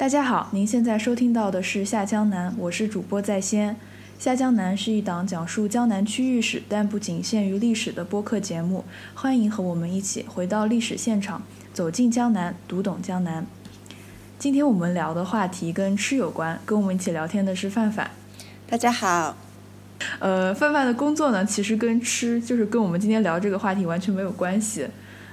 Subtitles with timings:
[0.00, 3.76] 大家好，您现在收听到的是下江南，我是主播在先。
[4.18, 8.86] 下江南是一档讲述江南区域史，但不仅限于历史的播客节目。
[9.14, 11.42] 欢迎和我们一起回到历史现场，
[11.74, 13.44] 走进江南，读懂江南。
[14.38, 18.10] 今天我们聊的话题跟吃有关，跟我们一起聊天的是范范。
[18.66, 19.36] 大家好。
[20.18, 24.86] 呃，范范的工作呢，其实跟吃，就是跟我们今天聊这个话题完全没有关系。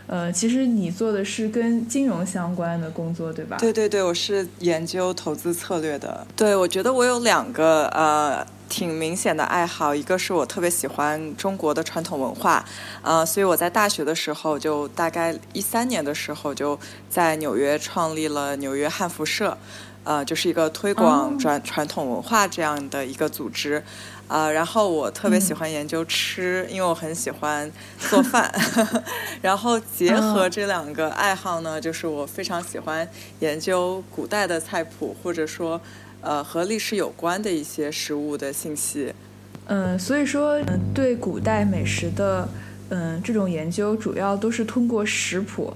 [0.08, 3.58] 呃，其实你做的是跟金融相关的工作，对吧？
[3.60, 6.26] 对对对，我是研究投资策略的。
[6.34, 12.64] 对，我觉得我有两个呃挺明显的爱好，一个是我特别喜欢中国的传统文化，
[13.02, 16.80] 呃，所以我在大学的时候就大概一三年的时候就
[17.10, 19.58] 在纽约创立了纽约汉服社，
[20.06, 23.84] 呃，就是一个推广传传统文化这样的一个组织。
[24.28, 28.54] 啊，然后我特别喜欢研究吃，因为我很喜欢做饭。
[29.42, 33.08] 然后结合这两个爱好呢，就是我非常喜欢
[33.40, 35.80] 研究古代的菜谱，或者说
[36.20, 39.14] 呃和历史有关的一些食物的信息。
[39.68, 42.50] 嗯，所以说嗯对古代美食的
[42.90, 45.74] 嗯这种研究，主要都是通过食谱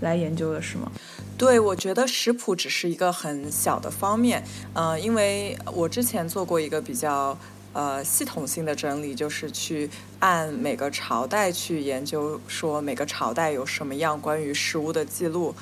[0.00, 0.90] 来研究的，是吗？
[1.36, 4.42] 对，我觉得食谱只是一个很小的方面。
[4.72, 7.36] 嗯，因为我之前做过一个比较。
[7.72, 15.54] 呃，系统性的整理就是去按每个朝代去研究，说每个朝代有什么样关于食物的记录。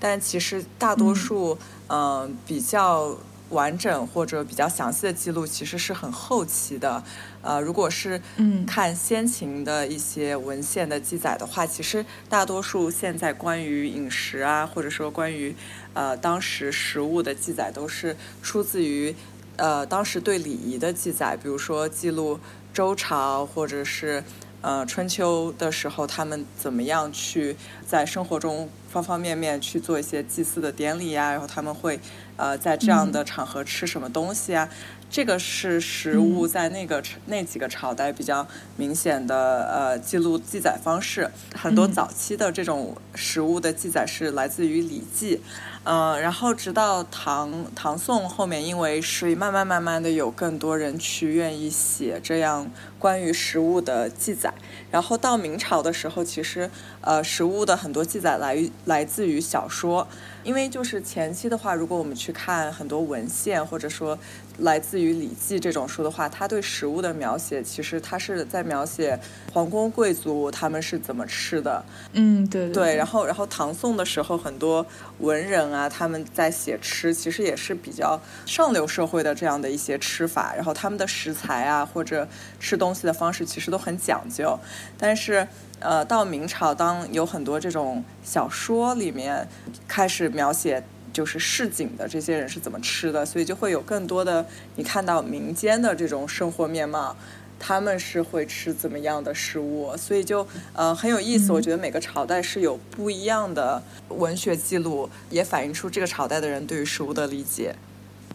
[0.00, 1.58] 但其实大多数，
[1.88, 3.16] 嗯，比较
[3.50, 7.02] 完整或者比较详细的记录，其实是很后期的。
[7.42, 8.20] 呃，如果是
[8.66, 15.54] 看先秦的一些文献的记载的话，其实大多数现在关于饮食啊，或者说关于
[15.94, 19.14] 呃当时食物的记载，都是出自于。
[19.58, 22.38] 呃，当时对礼仪的记载，比如说记录
[22.72, 24.22] 周朝或者是
[24.60, 31.98] 呃春秋的时候，他们怎么样去在生活中方方面面去做一些祭祀的典礼呀，然后他们会
[32.36, 34.68] 呃在这样的场合吃什么东西啊？
[35.10, 41.30] 这个是食物在那个那几个朝代比较明显的呃记录记载方式。
[41.54, 45.36] 很多早期的这种食物的记载是来自于《礼记》。
[45.84, 54.52] 嗯，然后直到唐唐宋后面，因为是慢慢慢慢的有更多人去愿意写这样关于食物的记载，
[54.90, 56.70] 然后到明朝的时候，其实
[57.00, 60.06] 呃食物的很多记载来于来自于小说。
[60.48, 64.18] 因为就是前期的话，如果我们去看很多文献，或者说
[64.60, 69.20] 来自于《礼记》这种书的话，它对食物的描写，其实它是在描写
[69.52, 71.84] 皇宫贵族他们是怎么吃的。
[72.14, 72.96] 嗯，对对。
[72.96, 74.86] 然后，然后唐宋的时候，很多
[75.18, 80.54] 文人啊，他们在写吃，其实也是比较上流社会的这样的一些吃法。
[80.56, 82.26] 然后他们的食材啊，或者
[82.58, 84.58] 吃东西的方式，其实都很讲究。
[84.96, 85.46] 但是。
[85.80, 89.46] 呃，到明朝，当有很多这种小说里面
[89.86, 94.44] 开始描写就是市井的这些人是怎么吃的，所以就会有更多的
[94.76, 97.16] 你看到民间的这种生活面貌，
[97.58, 101.52] 他们是会吃怎么样的食物，所以就呃很有意思。
[101.52, 107.74] 我觉得每个朝代是有不一样的文学记录，也反映出这个朝代的人对于食物的理解。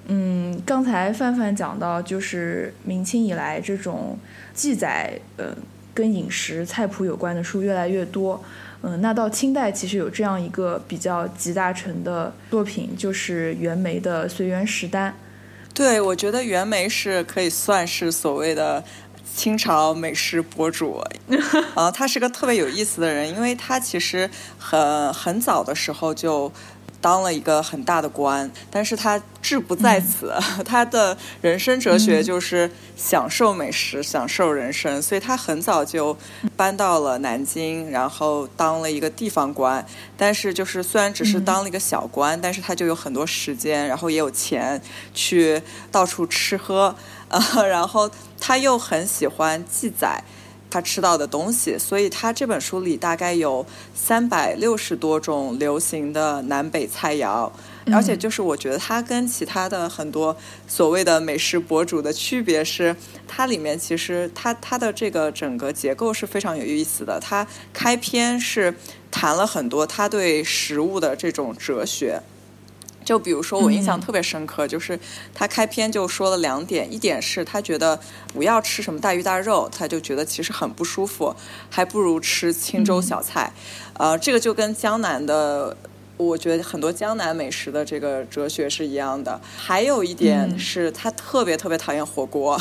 [0.07, 4.17] 嗯，刚才范范讲到，就是明清以来这种
[4.53, 5.55] 记载，呃。
[5.93, 8.43] 跟饮食菜谱有关的书越来越多，
[8.81, 15.11] 嗯，那到清代其实有这样一个比较集大成的作品，就是袁枚的《随园食单》。
[15.73, 18.83] 对，我觉得袁枚是可以算是所谓的
[19.35, 21.01] 清朝美食博主，
[21.75, 26.51] 啊，他是个特别有意思的人，因为他其实很很早的时候就。
[27.03, 30.33] 当了一个很大的官，但是他志不在此，
[30.63, 36.17] 他的人生哲学就是享受美食，享受人生，所以他很早就
[36.55, 39.85] 搬到了南京，然后当了一个地方官。
[40.15, 44.81] 但是就是虽然只是当了一个小官，但是他就有很多时间，然后也有钱
[45.13, 46.95] 去到处吃喝，
[47.27, 48.09] 啊， 然后
[48.39, 50.23] 他又很喜欢记载。
[50.73, 53.63] 他吃到的东西，所以他这本书里大概有
[53.93, 57.47] 三百六十多种流行的南北菜肴，
[57.91, 60.35] 而且就是我觉得他跟其他的很多
[60.67, 62.95] 所谓的美食博主的区别是，
[63.27, 67.19] 它里面其实它它的这个整个结构是非常有意思的。
[67.19, 68.73] 它开篇是
[69.11, 72.19] 谈了很多他对食物的这种哲学。
[73.03, 74.99] 就比如说，我印象特别深刻，就是
[75.33, 77.99] 他开篇就说了两点，一点是他觉得
[78.33, 81.35] 不要吃什么大鱼大肉，他就觉得其实很不舒服，
[81.69, 83.51] 还不如吃清粥小菜。
[83.93, 85.75] 呃，这个就跟江南的，
[86.17, 89.39] 我觉得很多江南美食的这个哲学是一样的。
[89.55, 92.59] 还有一点是他特别特别讨厌火锅，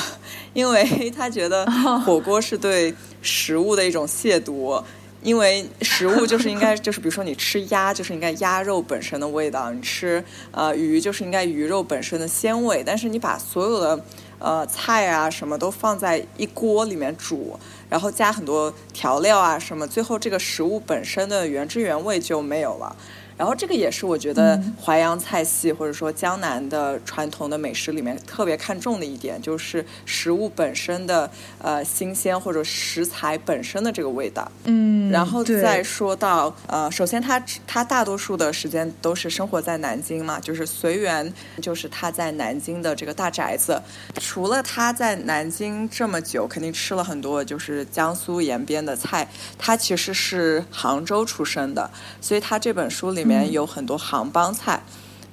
[0.53, 0.85] 因为
[1.17, 1.65] 他觉得
[2.05, 4.83] 火锅是对食物的一种亵渎。
[5.23, 14.05] 因为食物就是应该就是比如说你吃鸭就是应该鸭肉本身的味道，你吃呃鱼就是应该鱼肉本身的鲜味，但是你把所有的
[14.39, 17.59] 呃菜啊什么都放在一锅里面煮，
[17.89, 22.97] 然后加很多调料啊什么，最后这个食物本身的原汁原味就没有了。
[23.43, 31.29] 然后这个也是我觉得淮扬菜系或者说江南的传统的美食里面特别看重的一点，就是食物本身的
[31.59, 34.49] 呃新鲜或者食材本身的这个味道。
[34.63, 43.83] 嗯，然后再说到呃，首先他他大多数的时间都是生活在南京嘛，就是随缘，就是他在南京的这个大宅子。
[44.21, 49.29] 除了他在南京这么久，肯定吃了很多就是江苏沿边的菜。
[49.59, 51.91] 他其实是杭州出生的，
[52.21, 53.32] 所以他这本书里面。
[53.51, 54.83] 有很多杭帮菜，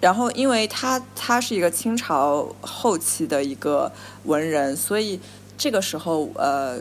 [0.02, 3.92] 然后因为他他是一个清朝后期的一个
[4.24, 5.20] 文人，所以
[5.58, 6.80] 这个时候呃，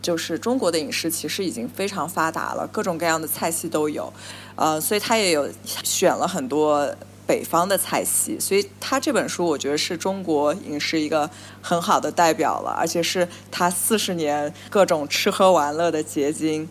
[0.00, 4.12] 就是中国的饮食其实已经非常发达了，各种各样的菜系都有，
[4.56, 5.48] 呃，所以他也有
[5.82, 6.88] 选了很多
[7.26, 11.28] 北方的菜系，所以他这本书我觉得是中国饮食一个
[11.60, 16.68] 很好的代表了，而且是他四十年各种吃喝玩乐的结晶，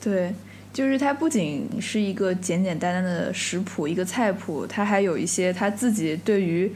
[0.00, 0.34] 对。
[0.72, 6.72] 就是它不仅是一个简简单单的食谱，一个菜谱，它还有一些他自己对于，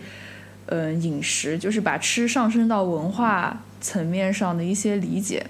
[0.67, 5.47] 嗯，饮食，就是把吃上升到文化层面上的一些理解。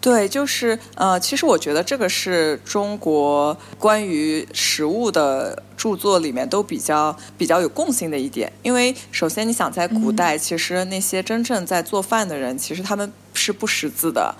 [0.00, 14.32] 对，就是呃，其实我觉得这个是中国关于食物的著作里面都比较比较有共性的一点，因为首先你想在古代，其实那些真正在做饭的人，其实他们是不识字的。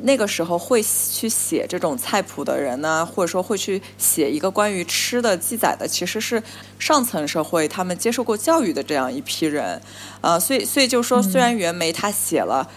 [0.00, 6.42] 那个时候会去写这种菜谱的人呢，或者说会去写一个关于吃的记载的，其实是
[6.78, 9.80] 上层社会他们接受过教育的这样一批人，
[10.22, 12.68] 呃，所以所以就说，虽然袁枚他写了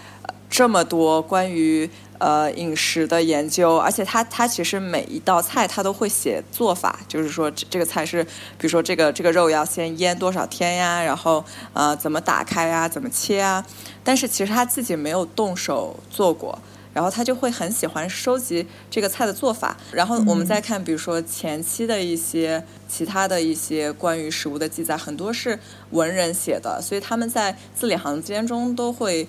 [0.50, 1.90] 这么多关于
[2.20, 13.66] 呃饮食的研究，而且他他其实每一道菜他都会写做法，就是说这个菜是，比如说这个这个肉要先腌多少天呀，然后呃怎么打开呀，怎么切啊，
[14.04, 16.60] 但是其实他自己没有动手做过。
[16.96, 25.60] 然后他就会很喜欢收集这个菜的做法，然后我们再看，比如说前期的一些其他的一些关于食物的记载，很多是
[25.92, 29.28] 文人写的，所以他们在字里行间中都会，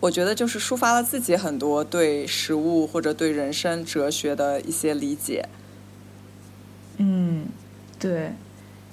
[0.00, 5.48] 我觉得就是抒发了自己很多对食物或者对人生哲学的一些理解。
[6.96, 7.46] 嗯，
[8.00, 8.32] 对，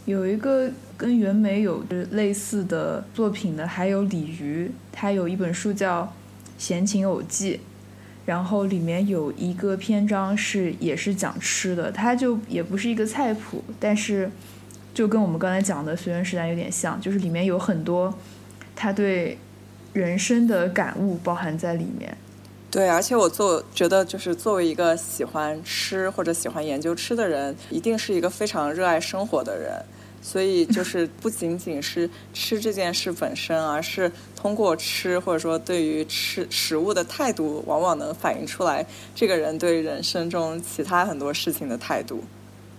[0.06, 6.03] 有一个跟袁枚有类似的作品的，还有李渔，他有一本书叫
[6.59, 7.56] 《闲情偶记》。
[8.25, 14.29] 然后里面有一个篇章是也是讲吃的，它就也不是一个菜谱，但是
[14.94, 18.13] 就跟我们刚才讲的《随缘时代》有点像，就是里面有很多
[18.75, 19.38] 他对
[19.94, 22.15] 人生的感悟包含在里面。
[22.69, 29.83] 对，而且我做觉得就是作为一个喜欢吃或者喜欢研究吃的人，一定是一个非常热爱生活的人。
[30.21, 38.85] 所以就是不仅仅是吃这件事本身，而是通过吃或者说对于吃食物的态度，往往能反映出来
[39.15, 42.23] 这个人对人生中其他很多事情的态度。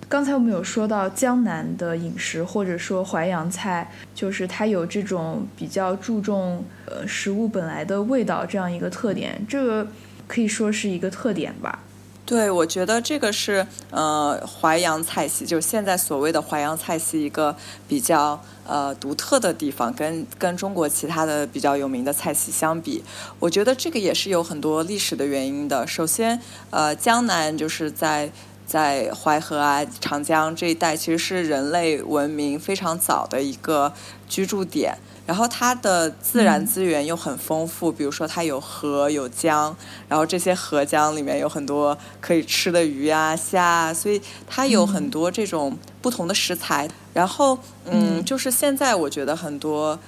[0.08, 9.86] 刚才我们有说到江南的饮食，或者说淮扬菜，就是它有这种比较注重呃食物本来的味道这样一个特点，这个
[10.26, 11.82] 可以说是一个特点吧。
[12.24, 17.54] 对，我觉得这个是呃淮扬菜系，就是现在所谓的淮扬菜系一个
[17.88, 23.02] 比较呃独特的地方，跟跟中国其他的比较有名的菜系相比，
[23.40, 25.84] 我觉得这个也是有很多历史的原因的。
[25.84, 28.30] 首先，呃，江南就是在
[28.64, 33.92] 在淮河啊、长江这一带，其实是人类文明非常早的一个
[34.28, 34.96] 居住点。
[35.32, 39.74] 然后它的自然资源又很丰富，比如说它有河有江，
[40.06, 46.86] 然后这些河江里面有很多可以吃的鱼啊虾啊，所以它有很多这种不同的食材。
[47.14, 49.98] 然后嗯，就是现在我觉得很多。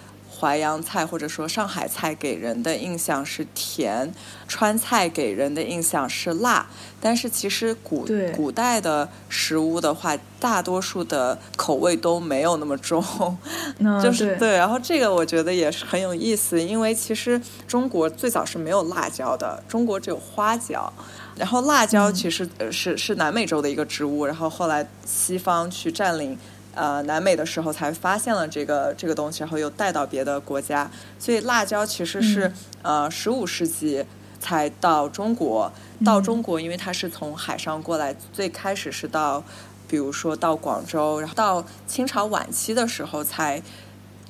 [0.45, 4.13] 淮扬菜或者说上海菜给人的印象是甜，
[4.47, 6.67] 川菜给人的印象是辣，
[7.01, 13.03] 但是其实古古代的食物的话，大多数的口味都没有那么重
[14.03, 14.51] 就是对。
[14.59, 20.93] 然后这个我觉得也是很有意思，因为其实中国最早是没有辣椒的，中国只有花椒，
[21.37, 26.39] 然后辣椒其实是是南美洲的一个植物，然后后来西方去占领。
[26.75, 32.53] 呃，南美的时候才发现了这个这个东西，然后又带到别的国家，所以辣椒其实是
[32.83, 34.05] 呃十五世纪
[34.41, 35.73] 才到中国。
[36.05, 39.43] 到中国，因为它是从海上过来，最开始是到，
[39.89, 43.63] 比如说到广州，然后到清朝晚期的时候才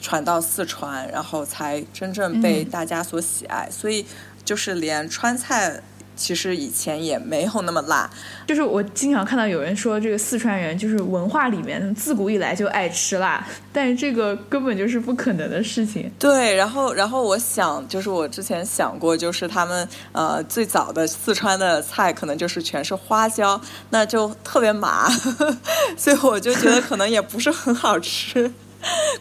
[0.00, 3.68] 传到四川，然后才真正被大家所喜爱。
[3.70, 4.06] 所以
[4.44, 5.82] 就是连川菜
[6.16, 8.09] 其实以前也没有那么辣。
[8.47, 16.11] 就是我经常看到有人说，这个四川人就是文化里面自古以来就爱吃辣，但是这个根本就是不可能的事情。
[16.18, 25.09] 对，然后然后我想，就是我之前想过，就是他们呃最早的四川的菜可能就是全是花椒，那就特别麻，
[25.97, 28.52] 所以我就觉得可能也不是很好吃。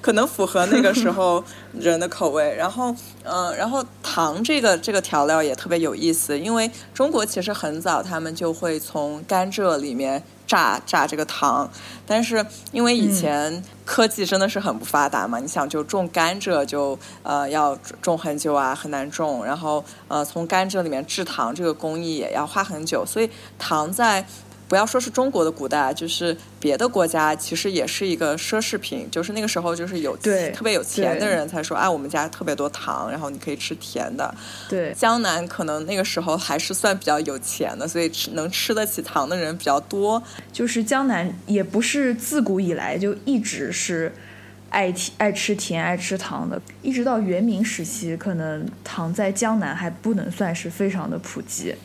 [0.02, 1.44] 可能符合那个时候
[1.74, 11.70] 人的口味，然后，嗯，然后糖这个这个调料也特别有意思，因为中国其实很早他们就会从甘蔗里面榨榨这个糖，
[12.06, 24.26] 但是因为以前科技真的是很不发达嘛，你想就种甘蔗就呃要种很久啊，很难种，然后呃从甘蔗里面制糖这个工艺也要花很久，所以糖在。
[24.68, 29.08] 不要说是中国的古代，就是别的国家，其实也是一个奢侈品。
[29.12, 34.34] 就是那个时候，就是有特别有钱的人才说：“哎，我们家特别多糖，然后你可以吃甜的。”
[34.70, 40.22] 对，江南可能那个时候还是算比较有钱的，所以吃能吃得起糖的人比较多。
[40.52, 44.12] 就是江南也不是自古以来就一直是
[44.70, 51.76] 爱甜、爱吃甜、爱吃糖的，一直到元明时期，可能糖在江南还不能算是非常的普及。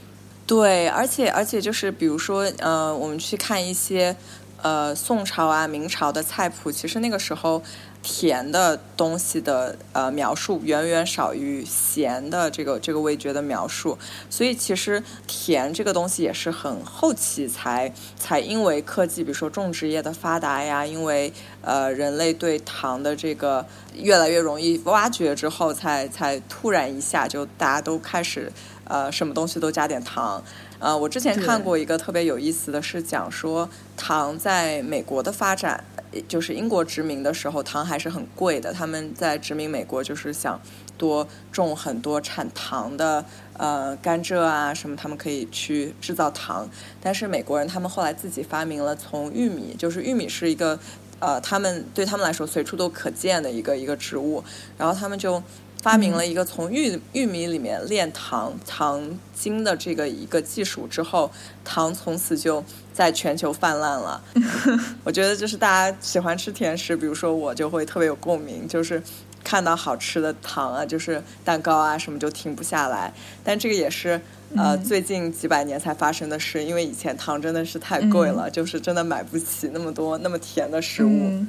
[0.49, 4.17] 对，而且而且就是比如说，呃，我们去看一些
[4.62, 7.62] 呃宋朝啊、明朝的菜谱，其实那个时候
[8.02, 13.99] 甜的东西的呃描述远远少于咸的这个这个味觉的描述，
[14.31, 28.50] 所以其实甜这个东西也是很后期才才因为科技，比如说种植业的发达呀，因为呃人类对糖的这个越来越容易挖掘之后，才才突然一下就大家都开始。
[28.88, 30.42] 呃，什么东西都加点糖。
[30.80, 35.85] 呃，我之前看过一个特别有意思的是讲说，糖在美国的发展，
[36.26, 38.73] 就是英国殖民的时候，糖还是很贵的。
[38.73, 40.61] 他们在殖民美国，就是想
[40.97, 46.68] 多种很多产糖的呃甘蔗啊什么，他们可以去制造糖。
[47.02, 50.78] 但是美国人他们后来自己发明了从玉米，就是玉米是一个
[51.18, 54.45] 呃，他们对他们来说随处都可见的一个一个植物，
[54.78, 55.42] 然后他们就。
[55.88, 61.30] 发明了一个从玉玉米里面炼糖糖精的这个一个技术之后，
[61.64, 64.23] 糖从此就在全球泛滥了。
[65.02, 69.02] 我觉得就是大家喜欢吃甜食，比如说我就会特别有共鸣，就是
[69.42, 73.11] 看到好吃的糖啊，就是蛋糕啊什么就停不下来。
[73.42, 74.21] 但这个也是
[74.54, 81.47] 呃最近几百年才发生的事，因为以前糖真的是太贵了，就是真的买不起那么多那么甜的食物。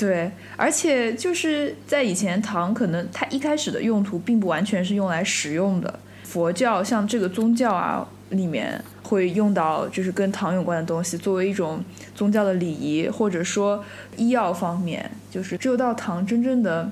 [0.00, 6.00] 对，而且就是在以前，糖可能它一开始的用途并不完全是用来食用的。
[6.24, 13.84] 佛教像这个宗教啊，里面会用到就是跟糖有关的东西，作为一种宗教的礼仪，或者说
[14.16, 16.90] 医药方面，就是只有到糖真正的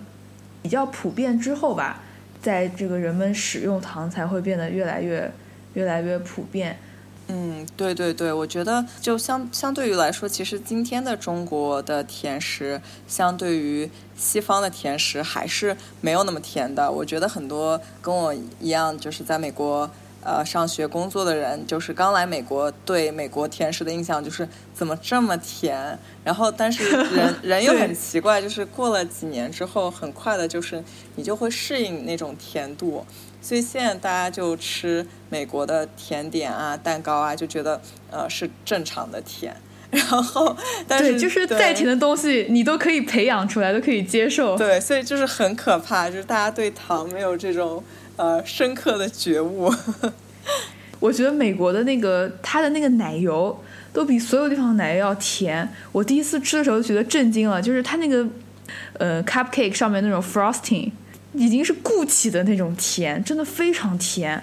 [0.61, 2.03] 比较普遍之后吧，
[2.43, 5.33] 在这个人们使用糖才会变得越来越
[5.73, 6.77] 越来越普遍。
[7.31, 16.91] 嗯，对对对，我觉得就相相对于来说，其实今天的中国的甜食，相对于西方的甜食还是没有那么甜的。
[16.91, 19.91] 我觉得很多跟我一样，就是在美国
[20.25, 25.99] 呃上学工作的人，就是刚来美国，对美国甜食的印象就是怎么这么甜。
[26.25, 26.83] 然后，但是
[27.13, 30.83] 人人又很奇怪，就是过了几年之后，很快的就是
[31.17, 33.05] 你就会适应那种甜度。
[33.41, 37.81] 所以现在大家就吃美国的甜点啊、蛋糕啊，就觉得
[38.11, 39.57] 呃是正常的甜。
[39.91, 40.55] 然后，
[40.87, 44.55] 但是就是再甜的东西，你都可以培养出来，都可以接受。
[44.55, 47.83] 对，所以就是很可怕，就是大家对糖没有这种
[48.17, 49.73] 呃深刻的觉悟。
[51.01, 53.59] 我觉得美国的那个它的那个奶油
[53.91, 55.67] 都比所有地方的奶油要甜。
[55.93, 58.27] 我第一次吃的时候就觉得震惊了，就是它那个
[58.99, 60.91] 呃 cupcake 上面那种 frosting。
[61.33, 64.43] 已经是固体的那种甜，真的非常甜，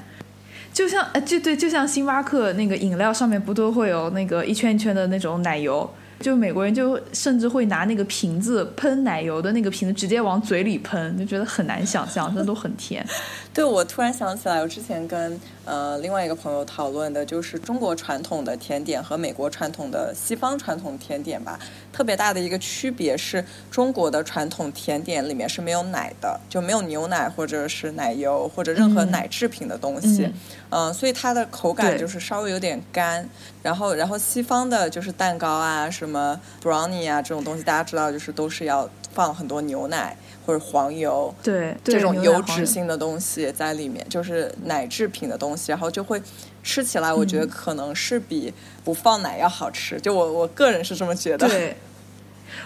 [0.73, 5.89] 就像哎，就对，就像星巴克那个饮料上面不都会有那个一圈一圈的那种奶油。
[6.17, 13.05] 就美国人就甚至会拿那个瓶子喷奶油的那个瓶子直接往嘴里喷，就觉得很难想象，真的都很甜。
[13.53, 21.59] 对，我突然想起来，我之前跟呃另外一个朋友讨论的，就是中国传统的甜点和美国传统的西方传统甜点吧。
[21.95, 30.29] 特别大的一个区别是中国的传统甜点里面是没有奶的，就没有牛奶或者是奶油或者任何奶制品的东西。
[30.71, 33.25] 嗯，所以它的口感就是稍微有点干。
[33.63, 46.21] 然后，然后西方的就是蛋糕啊，什么 brownie 啊这种东西，大家知道就是都是要放很多牛奶或者黄油，对这种油脂性的东西在里面，就是奶制品的东西，然后就会
[46.65, 48.51] 吃起来，我觉得可能是比
[48.83, 50.01] 不放奶要好吃。
[50.01, 51.47] 就我我个人是这么觉得。
[51.47, 51.77] 对，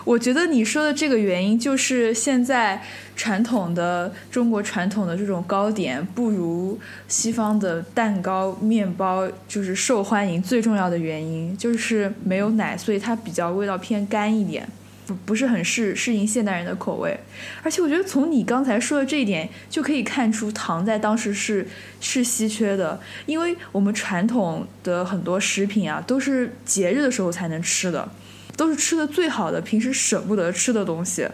[0.06, 2.82] 我觉得你说的这个原因，就是现在
[3.16, 6.80] 传统的中国传统的这种糕点不如
[7.10, 14.66] 西方的蛋糕、面包就是受欢迎最重要的原因，就是没有奶，所以它比较味道偏干一点。
[15.10, 17.20] 不不是很适适应现代人的口味，
[17.64, 21.68] 而且我觉得从你刚才说的这一点就可以看出糖在当时是
[22.00, 28.08] 是稀缺的，因为我们传统的很多食品啊都是节日的时候才能吃的，
[28.56, 31.28] 都是吃的最好的，平时舍不得吃的东西，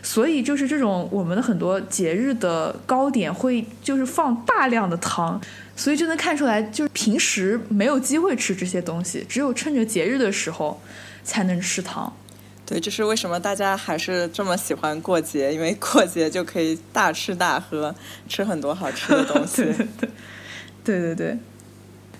[0.00, 5.40] 所以就是这种我们的很多节日的糕点会就是放大量的糖，
[5.74, 10.80] 所以就能看出来，就是平时没有机会吃这些东西，只有趁着节日的时候
[11.24, 12.12] 才能吃糖。
[12.68, 17.94] 对，这是为什么大家还是这么喜欢过节，因为过节就可以大吃大喝，
[18.28, 19.64] 吃很多好吃的东西。
[20.84, 21.38] 对对对。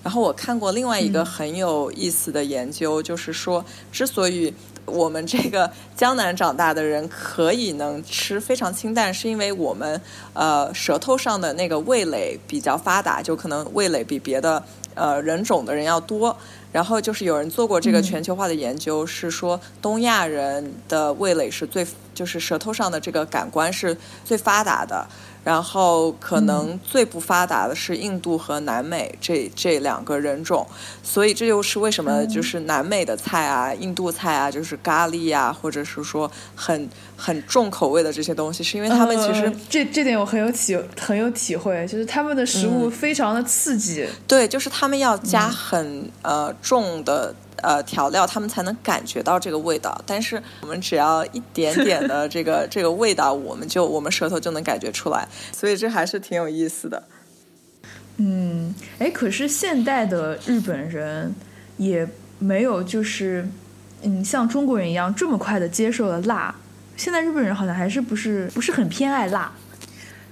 [0.03, 3.63] 然后我看过另外一个很有意思的研究，就是说，
[3.93, 4.55] 之所以
[4.87, 10.01] 我们这个江南长大的人可以能吃非常清淡，是因为我们
[10.33, 14.65] 呃舌头上的那个味蕾比较发达，就可能味蕾比别的
[14.95, 16.35] 呃人种的人要多。
[16.73, 25.07] 然后就是有人做过这个全球化的研究，是说东亚人的味蕾是最，就是舌头上的这个感官是最发达的。
[25.49, 30.67] 然后可能最不发达的是印度和南美这这两个人种，
[31.03, 36.87] 所以这就是为什么就是南美的菜啊、印度菜啊，就是咖喱啊，或者是说很
[37.17, 47.35] 很重口味的这些东西，是因为他们其实这这点我很有体很有体会，就是他们的食物非常的刺激，对，就是他们要加很呃重的。
[47.63, 57.03] 呃，调料他们才能感觉到这个味道，但是我们只要一点点的这个这个味道，我们就我们舌头就能感觉出来，所以这还是挺有意思的。
[58.17, 61.35] 嗯，哎，可是现代的日本人
[61.77, 63.49] 也没有就是
[64.03, 66.55] 嗯像中国人一样这么快的接受了辣，
[66.97, 69.53] 现在日本人好像还是不是不是很偏爱辣。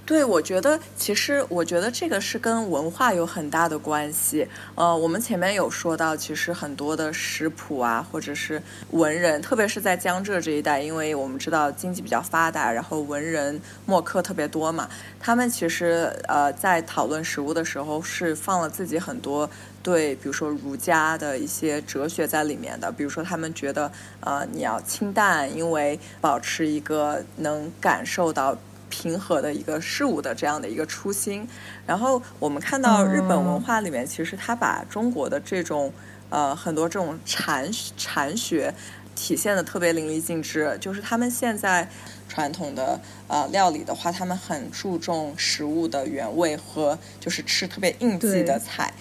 [0.07, 4.47] 对，我觉得其实我觉得这个是跟文化有很大的关系。
[4.73, 14.87] 呃，我们前面有说到，其实很多的食谱啊，或者是文人，特别是在江浙这一带，因为我们知道经济比较发达，然后文人墨客特别多嘛，
[15.19, 19.49] 他们其实呃在讨论食物的时候是放了自己很多
[19.83, 22.89] 对，比如说儒家的一些哲学在里面的。
[22.89, 23.91] 比如说他们觉得
[24.21, 28.57] 呃你要清淡，因为保持一个能感受到。
[28.89, 31.47] 平和的一个事物的这样的一个初心，
[31.85, 35.91] 然后我们看到日本文化里面，其实他把中国的这种
[36.29, 38.73] 呃很多这种禅禅学
[39.15, 40.77] 体现的特别淋漓尽致。
[40.79, 41.89] 就是他们现在
[42.27, 48.93] 传统的呃料理的话，他们很注重食物的原味和就是吃特别应季的菜。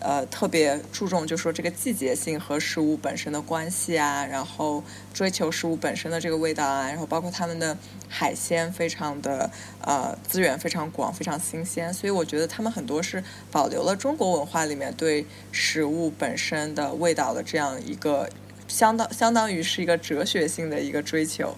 [0.00, 4.82] 呃，特别注重就说这个季节性和食物本身的关系啊，然后
[5.12, 7.76] 追求食物本身的这个味道啊，然后包括他们的
[8.08, 9.50] 海鲜非常的
[9.82, 18.28] 呃资源非常广，非常新鲜，所以我觉得他们很多是保留了中国文化里面对食物本身的味道的这样一个
[18.66, 21.56] 相当相当于是一个哲学性的一个追求。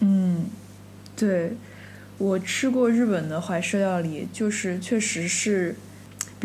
[0.00, 0.50] 嗯，
[1.14, 1.52] 对，
[2.18, 5.76] 我吃过日本的怀石料理，就是确实是。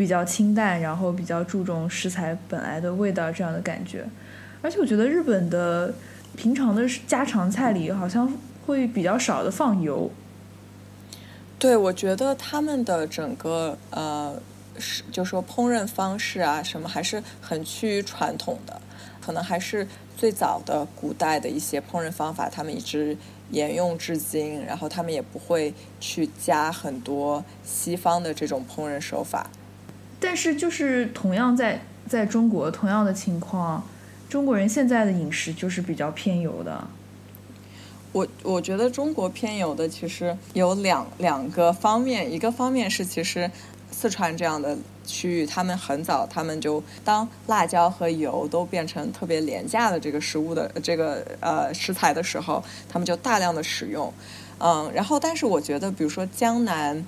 [0.00, 4.02] 比较清淡，然后比较注重食材本来的味道这样的感觉，
[4.62, 5.92] 而且我觉得日本的
[6.34, 8.32] 平常的家常菜里好像
[8.64, 10.10] 会比较少的放油。
[11.58, 14.40] 对，我觉得他们的整个呃，
[14.78, 18.80] 是就说烹饪方式啊什么还是很趋于传统的，
[19.20, 19.86] 可能还是
[20.16, 23.14] 最早的古代的一些烹饪方法，他们一直
[23.50, 29.50] 沿用至今，然后他们也不会去加很多西方的这种烹饪手法。
[30.22, 33.82] 但是，就是同样在在中国同样的情况，
[34.28, 36.86] 中国人现在的饮食就是比较偏油的。
[38.12, 43.50] 我我觉得中国偏油的其实有两两个方面，一个方面是其实
[43.90, 54.12] 四川这样的区域，他们很早他们就当辣椒和油都变成特别廉价的这个食物的这个呃食材的时候，他们就大量的使用。
[54.58, 57.06] 嗯，然后但是我觉得，比如说江南。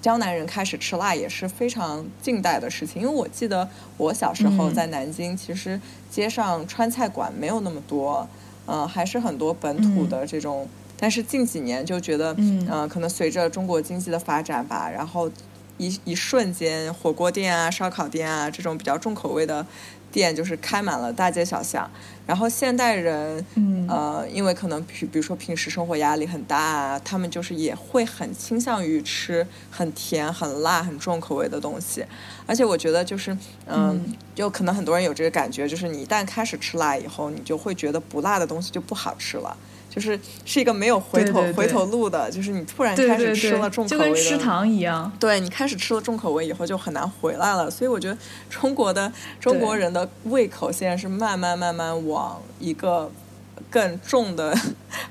[0.00, 5.80] 江南人开始吃辣也是非常近代的事情，因为我记得我小时候在南京，其实
[6.10, 8.28] 街上川菜馆没有那么多，
[8.66, 10.68] 嗯，还是很多本土的这种。
[11.00, 15.30] 但是近几年就觉得，嗯，可能随着中国经济的发展吧，然后
[15.76, 19.64] 一一瞬间，火锅店啊、烧烤店啊这种比较重口味的
[20.10, 21.90] 店就是开满了大街小巷。
[22.26, 32.04] 然后现代人，嗯呃，因为可能比比如说平时生活压力很大啊，他们就是也会很倾向于吃很甜、很辣、很重口味的东西。
[32.46, 33.32] 而且我觉得就是，
[33.64, 39.56] 嗯，嗯就可能很多人有这个感觉，就是你一旦开始吃辣以后，你就会觉得不辣的东西就不好吃了。
[39.98, 45.10] 就是是一个没有回头回头路的，就是你突然开始吃了，重口味的，就跟吃糖一样。
[45.18, 48.16] 对你开始吃了重口味以后就很难回来了，所以我觉得
[48.48, 53.10] 中国的中国人的胃口现在是慢慢慢慢往一个
[53.68, 54.56] 更重的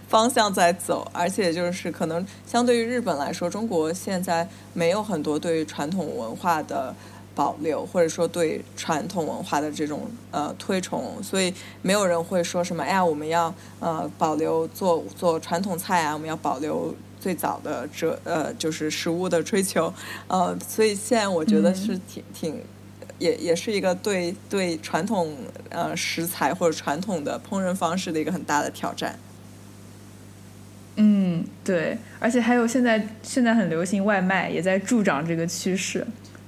[0.07, 6.95] 方向在走，而且就是可能相对于日本来说，中国现在没有很多对于传统文化的。
[7.37, 19.93] 保留或者说对传统文化的这种呃推崇，所以没有人会说什么哎呀，我们要呃保留做做传统菜啊，我们要保留最早的这呃就是食物的追求，
[20.27, 22.59] 呃，所以现在我觉得是挺、挺
[23.19, 25.37] 也也是一个对对传统
[25.69, 29.19] 呃食材或者传统的烹饪方式的一个很大的挑战。
[30.95, 36.03] 嗯，对，而且还有现在现在很流行外卖，也在助长这个趋势。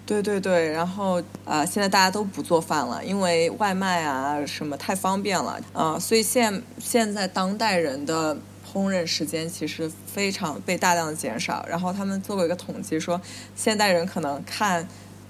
[0.09, 11.63] 对对对，然后啊，现在大家都不做饭了，因为外卖啊什么太方便了啊、所以现现在当代人的烹饪时间其实非常被大量的减少。
[11.69, 13.21] 然后他们做过一个统计说，
[13.55, 14.87] 现代人可能看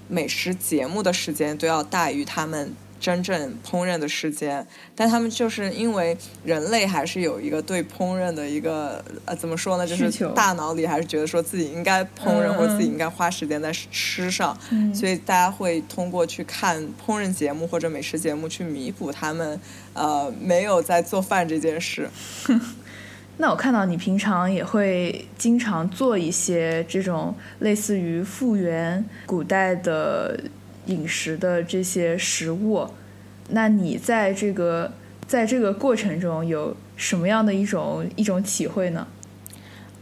[0.08, 2.74] 美食节目的时间都要大于他们。
[3.00, 19.58] 真正烹饪的时间，但他们就是因为人类还是有一个对烹饪的一个呃怎么说呢，就是大脑里还是觉得说自己应该烹饪嗯或者自己应该花时间在吃上，嗯、所以大家会通过去看烹饪节目或者美食节目去弥补他们
[19.94, 22.10] 呃没有在做饭这件事。
[23.38, 30.38] 那我看到你平常也会经常做一些这种类似于复原古代的。
[30.90, 32.88] 饮食的这些食物，
[33.50, 34.92] 那你在这个
[35.26, 39.06] 在这个过程中有什么样的一种一种体会呢？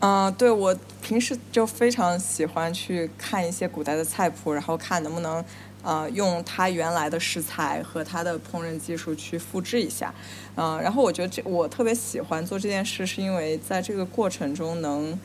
[0.01, 5.44] 嗯、对我平时就非常喜欢去看一些古代的菜谱，然后看能不能
[5.83, 10.14] 呃用它原来的食材和它的烹饪技术去复制一下。
[10.55, 15.18] 嗯、然后我觉得这我特别喜欢做这件事，是因为在这个过程中能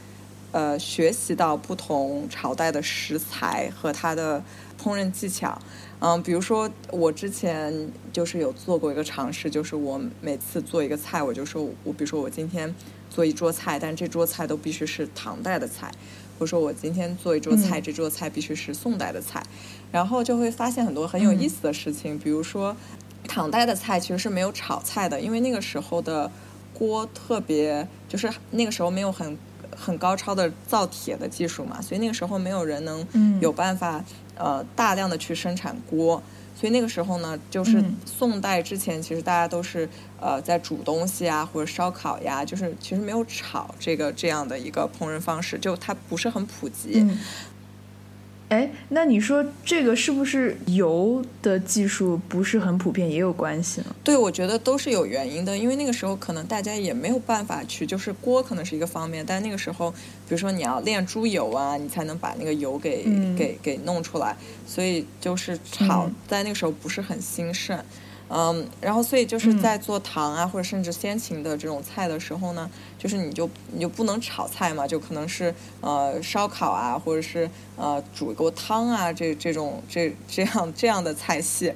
[0.51, 4.43] 呃学习到不同朝代的食材和它的。
[4.83, 5.57] 烹饪技巧，
[5.99, 12.73] 嗯，比如说我之前就是有做过一个尝试，就是我每次做一个菜，我就说我，比如说我今天
[13.09, 15.89] 做一桌菜，但这桌菜都必须是唐代的菜，
[16.37, 19.41] 或者说我今天做一桌菜，嗯、这桌菜必须是宋代的菜，
[19.91, 22.75] 然后就会发现很多很有意思的事情，嗯、比如说
[23.27, 26.29] 唐代的菜其实是没有炒菜的，因为那个时候的
[26.73, 29.37] 锅特别，就是那个时候没有很。
[29.75, 33.03] 很高超的造铁的技术嘛，所以那个时候没有人能
[33.41, 36.21] 有办法、嗯、呃大量的去生产锅，
[36.59, 39.87] 所以那个时候呢，就是宋代之前，其实大家都是
[40.19, 46.93] 呃在煮东西啊或者烧烤呀，就是其实没有炒这个这样的一个烹饪方式，就它不是很普及。
[46.95, 47.17] 嗯
[48.49, 53.87] 哎，那你说这个是不是油的技术不是很普遍也有关系呢？
[54.03, 67.75] 对，我觉得都是有原因的，因为那个时候可能大家也没有办法去，就是锅可能是一个方面，但那个时候，比如说你要炼猪油啊，你才能把那个油给、嗯、给给弄出来，所以就是炒、嗯、在那个时候不是很兴盛。
[67.77, 67.83] 嗯，
[68.81, 72.67] 然后所以就是在做糖啊，或者甚至先秦的这种菜的时候呢，
[72.97, 81.71] 就是你就你就不能炒菜嘛，就可能是呃烧烤啊，或者是呃煮一锅汤啊，这这种这这样这样的菜系。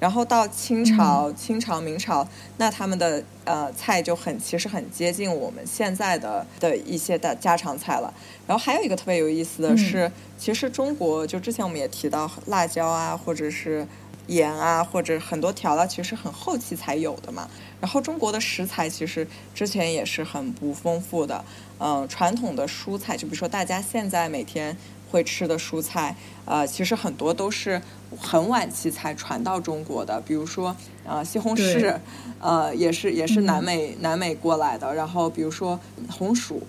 [0.00, 8.14] 然后到清朝、嗯、清朝、明朝，那他们的呃菜就很其实很接近我们现在的的一些的家常菜了。
[8.46, 13.86] 然后还有一个特别有意思的是，嗯、其实中国就之前我们也提到辣椒啊，或者是。
[14.28, 17.48] 盐啊，或者很多调料其实很后期才有的嘛。
[17.80, 21.44] 然后中国的食材其实之前也是很不丰富的。
[21.78, 24.76] 嗯、呃，传统的蔬菜，就比如说大家现在每天
[25.10, 27.80] 会吃的蔬菜，呃，其实很多都是
[28.18, 30.20] 很晚期才传到中国的。
[30.20, 31.96] 比如说，呃，西红柿，
[32.40, 34.92] 呃，也是也是南美、嗯、南美过来的。
[34.94, 35.78] 然后比如说
[36.10, 36.60] 红薯，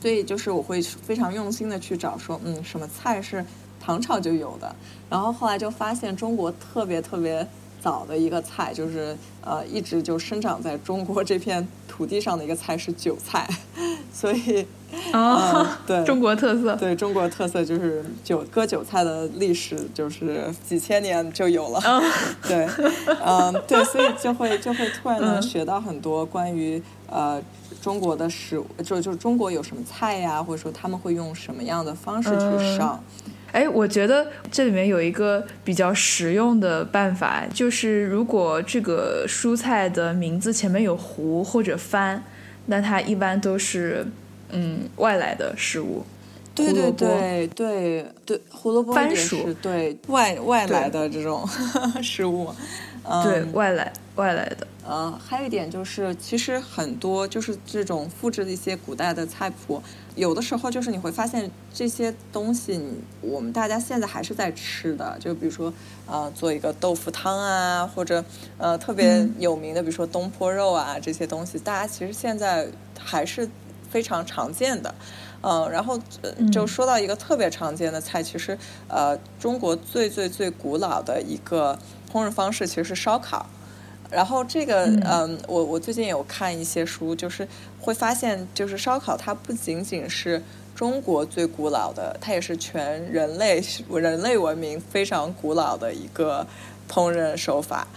[0.00, 3.44] 所以就是我会非常用心的去找说，嗯，什么菜是。
[3.84, 4.72] 唐朝就有的，
[5.10, 7.44] 然后后来就发现中国特别特别
[7.80, 13.48] 早的一个菜，就是呃一直就生长在中国这片土地上的一个菜是韭菜，
[14.12, 14.64] 所以
[15.10, 22.00] 啊、呃， 对中国特色，对中国特色就是韭割韭菜的历史就是几千年就有了，哦、
[22.46, 22.64] 对，
[23.06, 27.42] 嗯、呃、对，所以就会就会突然 能学到很多关于呃。
[27.80, 33.02] 中国的食物，就就中国有什么菜呀，或者说他们会用什么样的方式去上？
[33.52, 42.24] 哎，我觉得这里面有一个比较实用的办法，就是如果这个蔬菜的名字前面有“胡”或者“番”，
[42.66, 44.06] 那它一般都是
[44.50, 46.04] 嗯外来的食物。
[46.54, 51.48] 对对对对对，胡萝卜番薯对外外来的这种
[52.02, 52.50] 食物，
[53.22, 54.66] 对外来外来的。
[54.84, 59.80] 呃，还有一点就是，其实很多就是这种复制的一些古代的菜谱，
[60.16, 62.80] 有的时候就是你会发现这些东西，
[63.20, 65.16] 我们大家现在还是在吃的。
[65.20, 65.72] 就比如说，
[66.06, 68.24] 呃，做一个豆腐汤啊，或者
[68.58, 72.66] 呃特别有名的，比如说东坡肉啊这些东西，大家其实现在
[72.98, 73.48] 还是
[73.88, 74.92] 非常常见的。
[75.44, 75.98] 嗯，然后
[76.52, 81.76] 就说到一个特别常见的菜，其实呃，中国最最最古老的一个
[82.12, 83.46] 烹饪方式其实是烧烤。
[84.10, 87.48] 然后这个，嗯，我我最近有看一些书，就是
[87.80, 90.42] 会发现，就是烧烤它不仅仅是
[90.74, 96.46] 中国最古老的，它也是全人类人类文明非常古老的一个
[96.90, 97.88] 烹饪手法。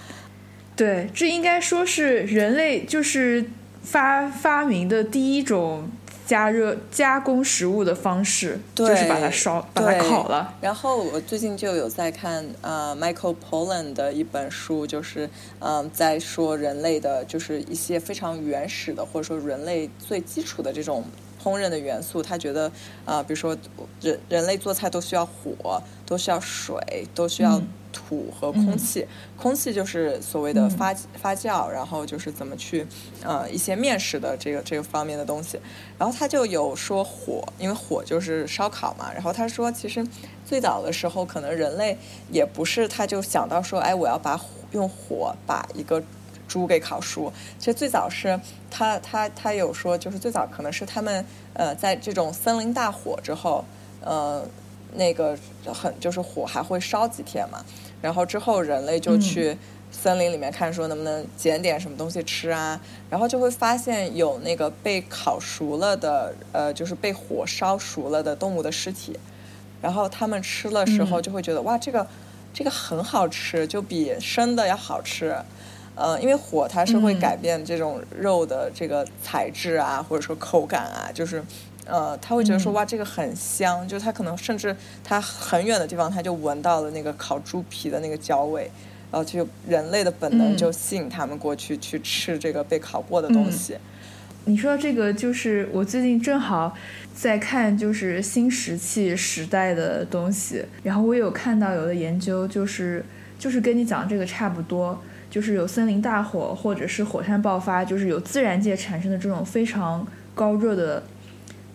[0.75, 3.49] 对，这应该说是人类就是
[3.83, 5.89] 发发明的第一种。
[6.25, 10.53] 加热加工食物的方式，就是把它烧，把它烤了。
[10.59, 21.03] 然后我最近就有在看呃，Michael Pollan 的一本书，就是嗯，在说人类的，就是一些非常原始的，或者说人类最基础的这种
[21.43, 22.23] 烹饪的元素。
[22.23, 22.71] 他觉得
[23.05, 23.55] 啊，比如说
[24.01, 27.61] 人人类做菜都需要火，都需要水，都需要。
[27.95, 32.85] 土和空气，空气就是所谓的发发酵，然后就是怎么去
[33.23, 35.57] 呃一些面食的这个这个方面的东西。
[35.97, 39.11] 然后他就有说火，因为火就是烧烤嘛。
[39.13, 40.05] 然后他说，其实
[40.45, 41.97] 最早的时候，可能人类
[42.29, 44.37] 也不是他就想到说，哎，我要把
[44.73, 46.03] 用火把一个
[46.47, 47.31] 猪给烤熟。
[47.57, 48.37] 其实最早是
[48.69, 53.63] 他他他有说，就是最早可能是他们呃在这种森林大火之后，
[54.01, 54.45] 呃
[54.97, 55.37] 那个
[55.73, 57.63] 很就是火还会烧几天嘛。
[58.05, 59.57] 然后之后，人类就去
[59.89, 62.79] 森林里面看，说能不能捡点什么东西吃啊？
[63.09, 69.17] 然后就会发现有那个被烤熟了的，呃，就是被火烧熟了的动物的尸体。
[69.81, 72.05] 然后他们吃了时候就会觉得，哇，这个
[72.53, 75.35] 这个很好吃，就比生的要好吃。
[75.95, 81.43] 呃，因为火它是会改变这种肉的这个材质啊，或者说口感啊，就是。
[81.87, 88.63] 呃，他会觉得说哇，这个很香，就他可能甚至他很远的地方他就闻到了那个烤猪皮的那个焦味，
[89.11, 93.77] 然后就人类的本能就吸引他们过去去吃这个被烤过的东西。
[94.45, 96.75] 你说这个就是我最近正好
[97.13, 103.05] 在看就是新石器时代的东西，然后我有看到有的研究就是
[103.37, 111.03] 就是跟你讲这个差不多，就是有森林大火或者是火山爆发，就是有自然界产生的这种非常高热的。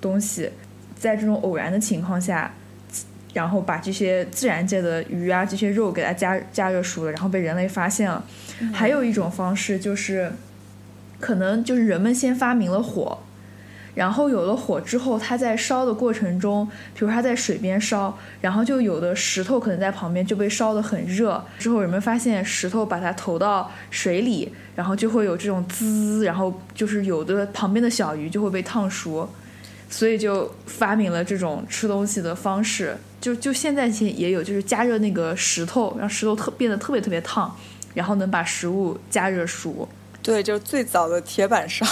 [0.01, 0.51] 东西，
[0.97, 2.53] 在这种偶然的情况下，
[3.33, 8.25] 然后把这些自然界的鱼啊这些肉给它加加热熟了，然后被人类发现了。
[8.73, 10.33] 还有一种方式就是，
[11.19, 13.19] 可能就是人们先发明了火，
[13.95, 21.43] 然后有了火之后，它在烧的过程中，比如它在水边烧，然后就有的石头可能在旁边就被烧得很热。
[21.59, 29.29] 之后人们发现石头把它投到水里，然后就会有这种滋，然后就是有的旁边的小鱼就会被烫熟。
[29.91, 37.55] 所以就发明了这种吃东西的方式，就就现在其实也有，就是加热那个石头，让石头特变得特别特别烫，
[37.93, 39.89] 然后能把食物加热熟。
[40.23, 41.87] 对，就是最早的铁板烧。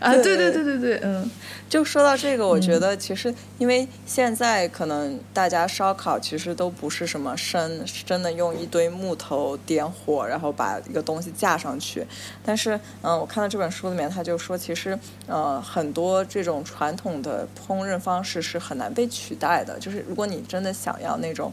[0.00, 1.30] 啊， 对对对对对，嗯。
[1.68, 12.04] 就说到这个，我觉得其实因为现在可能大家烧烤其实都不是什么生，真的用一堆木头点火，然后把一个东西架上去。
[12.44, 19.78] 但是，嗯，我看到这本书里面，他就说，其实，呃，很多这种传统的烹饪方式是很难被取代的。
[19.78, 21.52] 就是如果你真的想要那种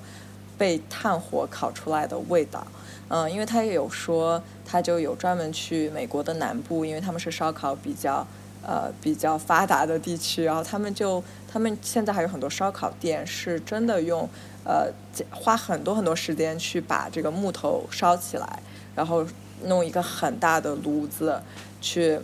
[0.58, 2.66] 被炭火烤出来的味道，
[3.10, 8.26] 嗯，因为他也有说，他就有专门去美国的南部，因为他们是烧烤比较。
[8.64, 14.28] 呃，比较发达的地区，然后他们就，他们现在还有很多烧烤店，是真的用，
[14.66, 14.92] 呃，
[15.32, 18.60] 花很多很多时间去把这个木头烧起来，
[18.94, 19.26] 然后
[19.64, 21.42] 弄一个很大的炉子，
[21.80, 22.20] 去，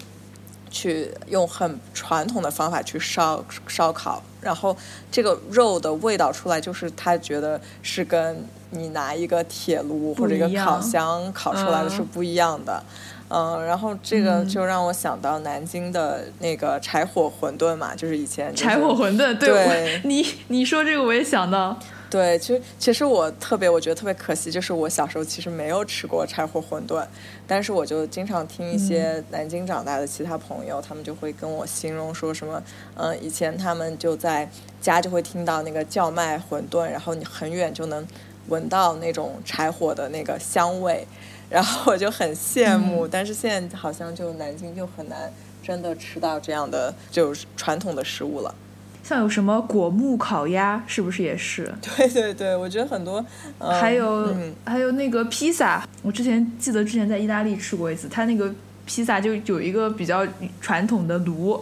[0.69, 4.75] 去用很传统的方法去烧烧烤，然后
[5.09, 8.43] 这个肉的味道出来，就是他觉得是跟
[8.73, 12.83] 你拿一个铁炉或者一个烤箱烤出来的是不一样的。
[13.29, 19.35] 嗯，然后这个就让我想到南京的那个柴火馄饨嘛，就是以前柴火馄饨。
[19.39, 21.75] 对， 你你说这个我也想到。
[22.11, 27.03] 对，其实其实我特别，我觉得特别可惜，就是我小时候其实没有吃过柴火馄饨，
[27.47, 32.61] 但是我就经常听一些南京长大的其他朋友，他们就会跟我形容说什么，
[32.95, 34.47] 嗯，以前他们就在
[34.79, 38.05] 家就会听到那个叫卖馄饨，然后你很远就能
[38.49, 41.07] 闻到那种柴火的那个香味，
[41.49, 48.53] 然后我就很羡慕，但是现在好像就南京就很难真的吃到这样的就是传统的食物了。
[49.03, 51.69] 像有什么果木烤鸭，是不是也是？
[51.97, 53.23] 对对对，我觉得很多，
[53.59, 54.33] 还有
[54.65, 58.53] 还有那个披萨，我之前记得之前在意大利吃过一次，它那个
[58.85, 60.25] 披萨就有一个比较
[60.61, 61.61] 传统的炉，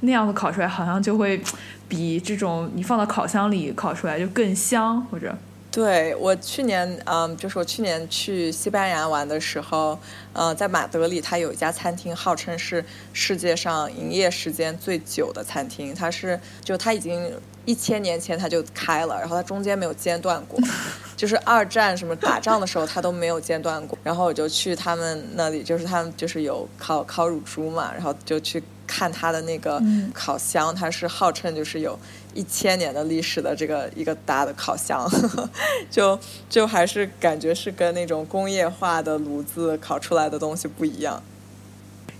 [0.00, 1.42] 那样子烤出来好像就会
[1.88, 5.36] 比这种你放到烤箱里烤出来就更香，或者。
[5.72, 9.96] 对我去年，嗯，就是我去年去西班牙玩的时候，
[10.32, 15.94] 呃，在马德里，它有一家餐厅，号称是世界上营业时间最久的餐厅。
[15.94, 17.32] 它是，就它已经
[17.66, 20.58] 一千年前它就开了，然后它中间没有间断过，
[21.16, 23.96] 就是二战什么打仗的时候它都没有间断过。
[24.02, 29.80] 然后我就去他们那里，就是他们就是有烤烤乳猪嘛，然后就去看他的那个
[30.12, 31.96] 烤箱，它是号称就是有。
[32.34, 35.10] 一千年的历史的这个一个大的烤箱，
[35.90, 41.22] 就就还是感觉是跟那种工业化的炉子烤出来的东西不一样。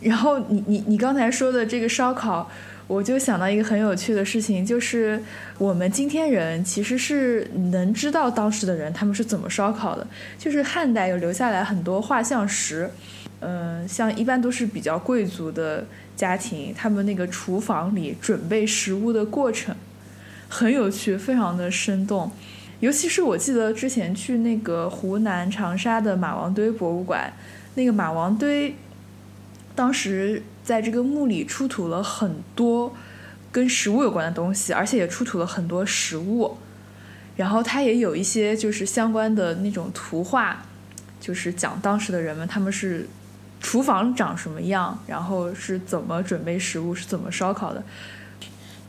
[0.01, 2.51] 然后你你你刚才说的这个烧烤，
[2.87, 5.23] 我就想到一个很有趣的事情，就是
[5.59, 10.07] 我们今天人其实是能知道当时的人他们是怎么烧烤的，
[10.39, 12.91] 就是汉代有留下来很多画像石，
[13.41, 15.85] 嗯，像一般都是比较贵族的
[16.17, 19.77] 家庭，他们那个厨房里准备食物的过程。
[20.51, 22.31] 很有趣，非常的生动，
[22.81, 27.33] 尤其是我记得之前去那个湖南长沙的马王堆博物馆，
[27.77, 28.75] 那个马王堆，
[29.77, 32.93] 当时在这个墓里出土了很多
[33.53, 36.57] 跟食物有关的东西，而且也出土了很多食物，
[37.37, 40.65] 然后它也有一些就是相关的那种图画，
[41.21, 43.09] 就是讲当时的人们他们是
[43.61, 47.85] 厨房长什么样，然后是怎么准备食物，是怎么烧烤的。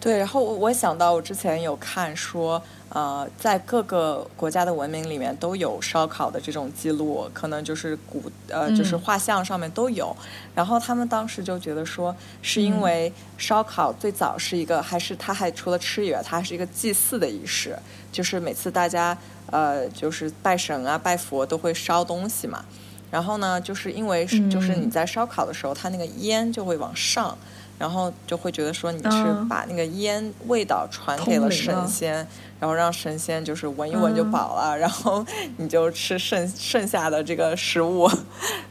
[0.02, 2.60] 对，然后我想到我之前有看说，
[2.90, 10.14] 呃，在各个国家的文明里面都有烧烤的这种记录，可能就是古呃，就是画像上面都有。
[10.56, 17.78] 然后他们当时就觉得说，是因为烧烤最早是一个，还是它还除了吃以外，它还是一个祭祀的仪式，
[18.12, 19.16] 就是每次大家
[19.52, 22.66] 呃，就是拜神啊、拜佛都会烧东西嘛。
[23.12, 27.38] 然后呢，就是因为就是你在烧烤的时候，它那个烟就会往上。
[27.82, 29.10] 然后就会觉得说你是
[29.50, 32.14] 把那个烟味道传给了神仙，
[32.60, 35.26] 然后让神仙就是闻一闻就饱了，然后
[35.58, 38.08] 你就吃剩剩下的这个食物，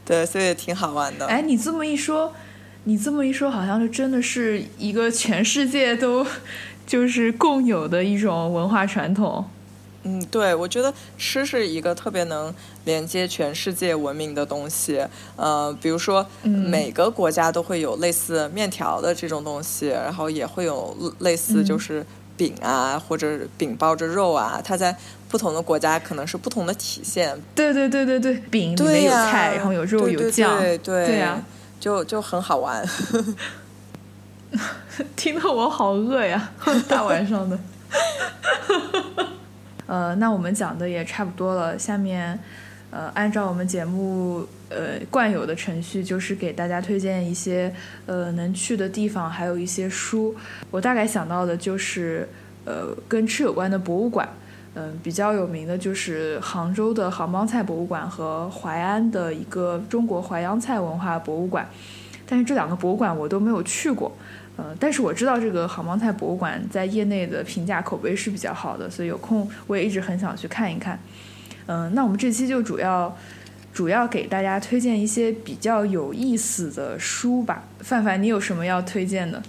[0.05, 1.25] 对，所以挺好玩的。
[1.27, 2.31] 哎，你这么一说，
[2.85, 6.25] 你这么一说，好像是真的是一个全世界都
[6.87, 9.45] 就是共有的一种文化传统。
[10.03, 12.53] 嗯，对，我觉得吃是一个特别能
[12.85, 15.05] 连接全世界文明的东西。
[15.35, 22.03] 呃，比如说，每个国家都会有类似面条的这种东西，然后也会有类似就是
[22.35, 24.95] 饼啊，或者饼包着肉啊，它在
[25.29, 27.39] 不同的国家可能是不同的体现。
[27.53, 31.39] 对对对对对，饼里面有菜，然后有肉有酱，对对呀，
[31.79, 32.83] 就就很好玩。
[35.15, 36.51] 听得我好饿呀，
[36.89, 37.57] 大晚上的。
[39.91, 41.77] 呃，那我们讲的也差不多了。
[41.77, 42.39] 下面，
[42.91, 47.73] 呃，按照我们节目呃惯有的程序，就是给大家推荐一些
[48.05, 50.33] 呃能去的地方，还有一些书。
[50.69, 52.25] 我大概想到的就是
[52.63, 54.29] 呃跟吃有关的博物馆，
[54.75, 61.67] 嗯，比较有名的就是杭州的杭帮菜博物馆和淮安的一个中国淮扬菜文化博物馆。
[62.25, 64.09] 但是这两个博物馆我都没有去过。
[64.61, 70.99] 呃，但是我知道这个好帮菜博物馆在业内的评价口碑是比较好的，所以有空我也一直很想去看一看。
[71.65, 73.17] 嗯，那我们这期就主要
[73.73, 77.63] 主要给大家推荐一些比较有意思的书吧。
[77.79, 79.41] 范范，你有什么要推荐的？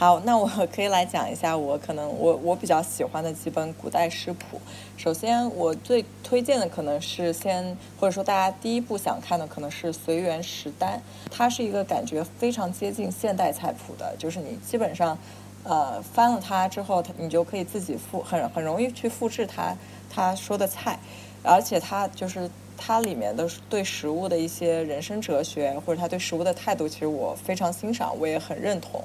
[0.00, 4.58] 好，那我可以来讲一下我可能我我比较喜欢的几本古代食谱。
[4.96, 10.98] 首先，我最推荐的可能是先，或者说大家第一步想看的可能是《随园食单》，
[11.30, 15.18] 它是一个感觉非常接近现代菜谱的，就是你基本上，
[15.64, 19.76] 呃，翻了它之后，你就可以自己复，很很容易去复制它
[20.08, 20.98] 他说的菜，
[21.42, 29.04] 而且它就是它里面的对食物的一些人生哲学，或者他对食物的态度，其实我非常欣赏，我也很认同。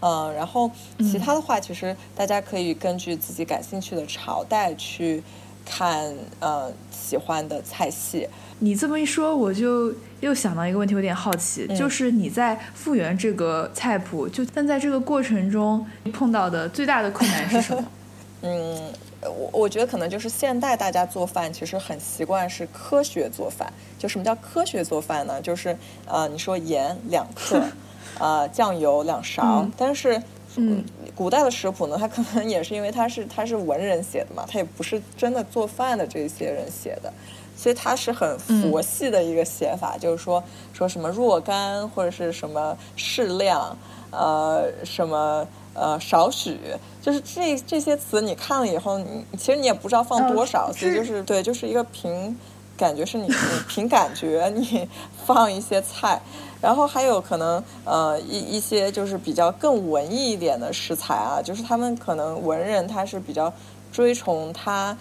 [0.00, 5.22] 嗯，然后其他的话，其实大家可以根据自己感兴趣的朝代去
[5.64, 8.28] 看，呃，喜欢的菜系。
[8.60, 17.84] 你这么一说，我就又想到一个问题，有点好奇，就是你在复原这个菜谱，就但在这个过程中碰到的最大的困难是什么？
[18.42, 23.72] 嗯，我我觉得可能就是现代大家做饭其实很习惯是科学做饭。
[23.98, 25.42] 就什么叫科学做饭呢？
[25.42, 25.76] 就是
[26.06, 27.60] 呃，你说盐两克，
[28.18, 30.20] 呃，酱油两勺，但是
[30.56, 37.12] 嗯，古代的食谱呢，它可能也是因为它是它是文人写的嘛，它也不是真的做饭的这些人写的。
[37.56, 40.40] 所以它是很佛系的一个写法，就是说
[40.72, 43.76] 说什么若干或者是什么适量，
[44.12, 45.44] 呃，什么
[45.74, 46.56] 呃少许，
[47.02, 52.38] 就是这这些词你看了以后，你其实你也不知道放多少，所以就是对，就是一个凭
[52.76, 53.34] 感觉是你你
[53.66, 54.88] 凭感觉你
[55.26, 56.22] 放一些菜，
[56.60, 63.52] 然后还有可能呃一一些就是比较更文艺一点的食材啊，就是他们可能文人他是比较
[63.92, 64.96] 追崇他。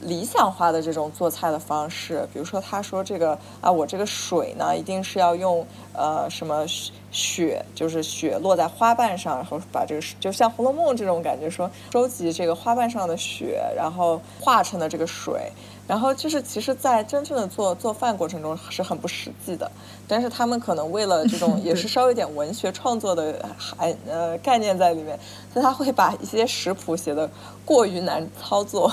[0.00, 6.64] 理想化的这种做菜的方式，比如说他说这个啊，我这个水呢，一定是要用呃什么
[7.10, 15.50] 雪，就是雪落在花瓣上，然后把这个就像《红楼梦》这种感觉，说收集这个花瓣上的雪，然后化成的这个水，
[15.88, 19.68] 然后就是其实，在真正的做做饭过程中是很不实际的，
[20.06, 25.18] 但是他们可能为了这种 也是稍微点文学创作的含呃概念在里面，
[25.52, 27.28] 所以他会把一些食谱写的
[27.64, 28.92] 过于难操作。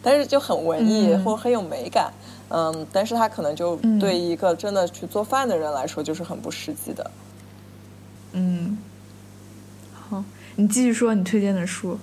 [0.00, 2.12] 但是就很文艺或很有美感，
[2.50, 7.10] 嗯，但是他可能就对一个真的去做饭的人来说就是很不实际的。
[8.30, 8.78] 嗯，
[10.08, 10.22] 好，
[10.54, 11.98] 你继续说你推荐的书。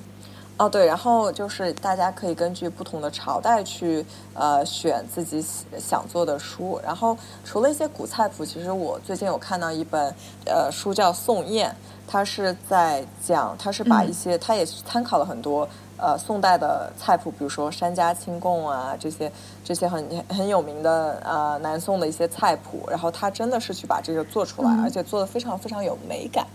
[0.58, 5.44] 哦，对，然后就是大家可以根据不同的朝代去呃选自己
[5.80, 6.80] 想做的书。
[6.84, 10.14] 然后除了一些古菜谱，其实我最近有看到一本
[10.46, 11.70] 呃书叫《宋宴》，
[12.08, 15.68] 它是在讲，它是把一些，它也参考了很多。
[15.96, 19.32] 呃，宋代的菜谱，比如说《山家清供》啊，这些
[19.64, 26.46] 这些很很有名的呃南宋的一些菜谱，然后他真的是去把这个做出来，而且做的非常非常有美感，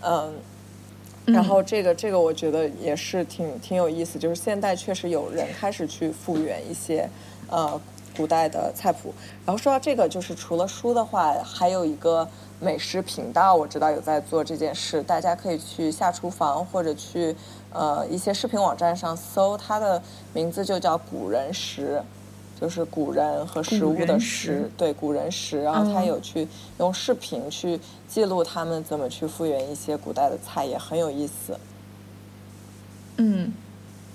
[0.00, 0.32] 嗯，
[1.32, 7.08] 然后这个这个我觉得也是挺挺有意思，就是现代确实有人开始去复原一些
[7.48, 7.80] 呃
[8.16, 9.14] 古代的菜谱，
[9.46, 12.28] 然后说到这个，就是除了书的话，还有一个
[12.60, 17.36] 美食频道，我知道有在做这件事，大家可以去下厨房或者去。
[17.70, 20.02] 呃，一些视频网站上搜，它的
[20.32, 22.02] 名字就叫“古人食”，
[22.60, 25.62] 就是古人和食物的食，对，古人食。
[25.62, 26.46] 然后他有去
[26.78, 27.78] 用视频去
[28.08, 31.58] 记录他们怎么去复原一些古代的菜，也很有意思。
[33.16, 33.52] 嗯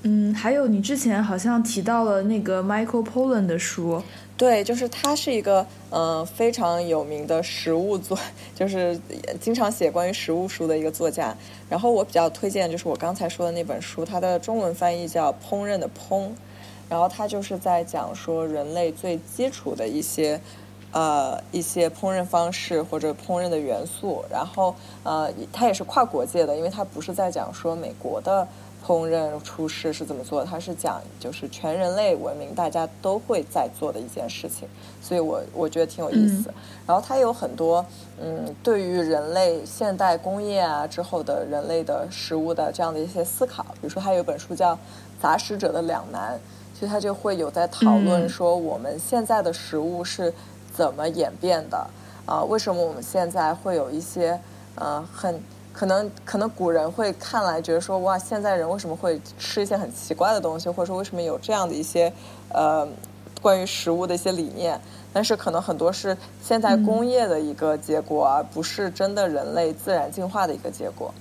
[0.04, 4.02] 嗯，还有你之前好像提到了那个 Michael Pollan 的书。
[4.36, 8.18] 对，就是他是一个嗯非常有名的食物作，
[8.54, 9.00] 就是
[9.40, 11.34] 经常写关于食物书的一个作家。
[11.70, 16.24] 然后我比较推荐就是我刚才说的那本书，它的中文翻译叫《烹饪的烹》，
[16.94, 20.40] 然后他就是在讲说人类最基础的一些
[20.92, 24.24] 呃一些烹饪方式或者烹饪的元素。
[24.30, 28.48] 然后呃，他也是跨国界的，因为他不是在讲说美国的。
[28.86, 30.44] 烹饪厨师是怎么做？
[30.44, 34.68] 它是讲就是全人类文明大家都会在做的一件事情，
[35.02, 36.54] 所以我我觉得挺有意思。
[36.86, 37.86] 然后它有很多
[38.22, 43.64] 嗯，对于人类现代工业啊之后的人类的食物的这样的一些思考。
[43.76, 44.76] 比如说，他有一本书叫
[45.22, 46.34] 《杂食者的两难》，
[46.84, 50.34] 其实他就会有在讨论说我们现在的食物是
[50.76, 51.88] 怎么演变的
[52.26, 52.44] 啊？
[52.44, 54.38] 为什么我们现在会有一些
[54.76, 55.42] 呃很。
[55.72, 62.12] 可能可能古人会看来觉得说哇，现在人为什么会吃一些很奇怪的东西，或者说为什么有这样的一些
[62.50, 62.86] 呃
[63.42, 64.78] 关于食物的一些理念？
[65.14, 71.14] 但是可能很多是现在工业的一个结果，而不是真的人类自然进化的一个结果。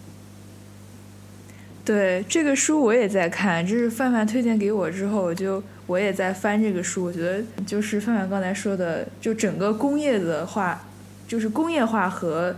[1.85, 7.05] 对这个书我也在看，这是范范推荐给我之后，我就我也在翻这个书。
[7.05, 10.85] 我觉得就是范范刚才说的，就整个工业的话，
[11.26, 12.57] 就是工业化和。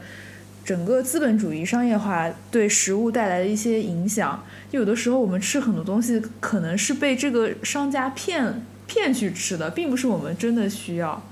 [0.64, 11.22] 整个资本主义商业化对食物带来的一些影响，有的时候我们吃很多东西，可能是被这个商家骗骗去吃的，并不是我们真的需要。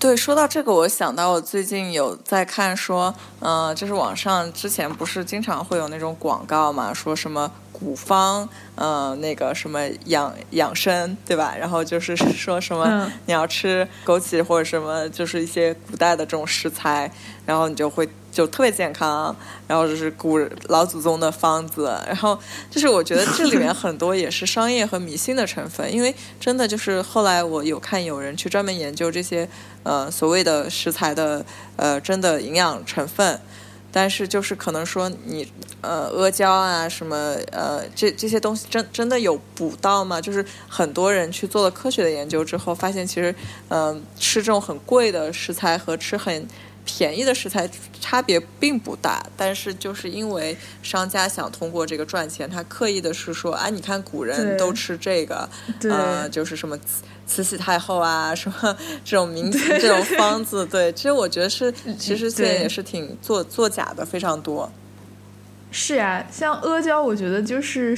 [0.00, 11.54] 对，说到这个，我想到我最近有在看，说，嗯，就是网上之前不是经常会有那种广告嘛，说什么古方，嗯，那个什么养养生，对吧？
[11.54, 17.12] 然后就是说什么你要吃枸杞或者什么，就是一些古代的这种食材，
[17.44, 18.08] 然后你就会。
[18.30, 19.34] 就特别健康，
[19.66, 22.38] 然后就是古老祖宗的方子，然后
[22.70, 29.48] 就是我觉得这里面很多也是商业和迷信的成分，因为真的就是后来我有看有人去专门研究这些
[29.82, 31.44] 呃所谓的食材的
[31.76, 33.40] 呃真的营养成分，
[33.90, 35.50] 但是就是可能说你
[35.80, 40.20] 呃阿胶啊什么呃这这些东西真真的有补到吗？
[40.20, 43.34] 就是很多人去做了科学的研究之后，发现其实
[43.68, 46.46] 嗯吃这种很贵的食材和吃很
[46.84, 47.68] 便宜的食材
[48.00, 55.48] 差别并不大，但是就是因为商家想通过这个赚钱，他刻意的是说，哎，你看古人都吃这个，
[55.82, 64.70] 呃，就是什么慈慈禧太后啊，什么这种名这种方子，对，其实我觉得是，其实现在也是挺作作假的非常多。
[65.70, 67.96] 是呀，像阿胶，我觉得就是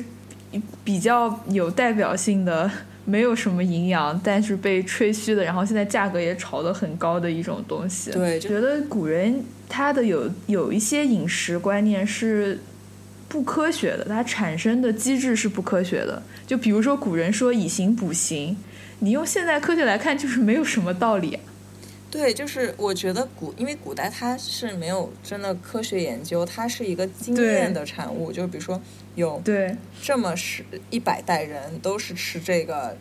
[0.84, 2.70] 比较有代表性的。
[3.05, 8.11] 没有什么营养，但是被吹嘘的，然后现在价格也炒得很高的一种东西。
[8.11, 12.61] 对，觉得古人他的有有一些饮食观念是
[13.28, 16.22] 不科学的，它产生的机制是不科学的。
[16.46, 18.57] 就比如说古人说以形补形，
[19.00, 21.38] 你用现代科学来看，就是没有什么道理。
[22.12, 28.30] 对，就是我觉得古，因为古代它是没有真的科学研究，它是一个经验的产物。
[28.30, 28.78] 就比如说
[29.14, 32.94] 有对这么十一百代人都是吃这个，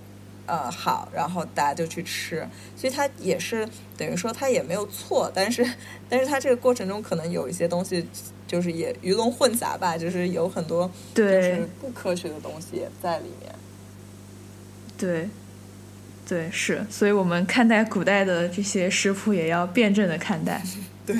[0.45, 2.47] 呃，好，然后大家就去吃，
[2.77, 5.69] 所以它也是等于说它也没有错，但是
[6.07, 8.07] 但是它这个过程中可能有一些东西
[8.47, 13.53] 就是也鱼龙混杂吧，就是有很多就是不科学的东西在里面。
[14.97, 15.29] 对。
[16.31, 20.63] 对，是，所以我们看待古代的这些食谱也要辩证的看待。
[21.05, 21.17] 对，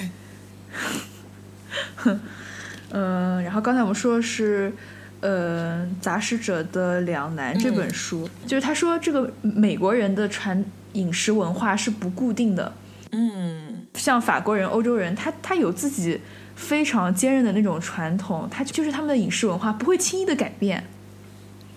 [2.91, 4.71] 嗯， 然后刚才我们说的是，
[5.19, 12.73] 呃，《杂食者的两难》这本书，就是他说这个美国人的传饮食文化是不固定的。
[13.11, 16.21] 嗯，像法国人、欧洲人，他他有自己
[16.55, 20.81] 非常坚韧的那种传统，他就是他们的饮食文化不会轻易的改变。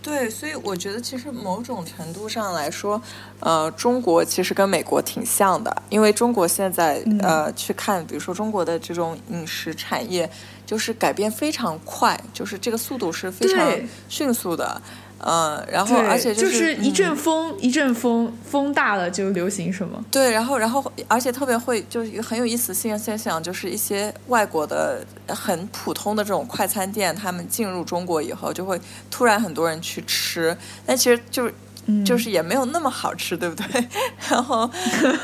[0.04, 3.00] 对，所以我觉得其实某种程度上来说，
[3.40, 10.30] 呃，中国其实跟美国挺像的，因为中国现在呃去看，比如说中国的这种饮食产业，
[10.66, 13.72] 就是改变非常快，就是这个速度是非常
[14.10, 14.78] 迅速的。
[15.26, 20.04] 嗯，然后而且就是一阵风，一阵风，风大了就流行什么？
[20.10, 28.78] 对，然后然后而且特别会，就是一个很有意思现现象，就是一些外国的很普通的这种快餐店，他们进入中国以后，就会
[29.10, 30.54] 突然很多人去吃，
[30.84, 31.54] 但其实就是
[32.04, 33.88] 就是也没有那么好吃，对不对？
[34.28, 34.70] 然后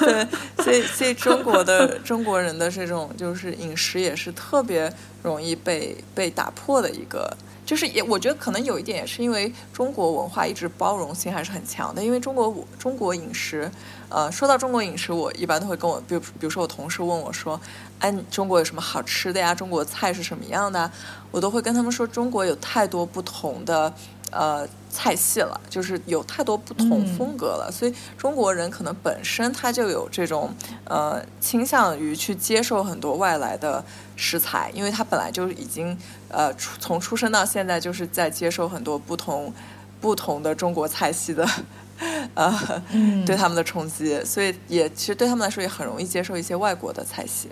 [0.00, 0.26] 对，
[0.64, 4.90] 所以所以中国的 中国人的这种就是饮食也是特别
[5.22, 7.36] 容易被被打破的一个。
[7.64, 12.02] 就是也，我觉得可能有一点也是因为中国文化一直包容性还是很强的。
[12.02, 13.70] 因为中国中国饮食，
[14.08, 17.60] 呃，说到中国饮食，我一般都会跟我，比如比如说我同事问我说，
[18.00, 19.54] 哎，中国有什么好吃的呀？
[19.54, 20.90] 中国菜是什么样的？
[21.30, 23.92] 我都会跟他们说，中国有太多不同的。
[24.30, 30.54] 呃，菜系了，就是有太多不同风格了，所以中国人可能本身他就有这种
[30.84, 33.84] 呃倾向于去接受很多外来的
[34.16, 35.96] 食材，因为他本来就已经
[36.28, 39.52] 呃从出生到现在就是在接受很多不同
[40.00, 41.46] 不同的中国菜系的
[42.34, 42.82] 呃
[43.26, 47.48] 对他们的冲击，所以也其实对他们来说也很容易接受一些外国的菜系。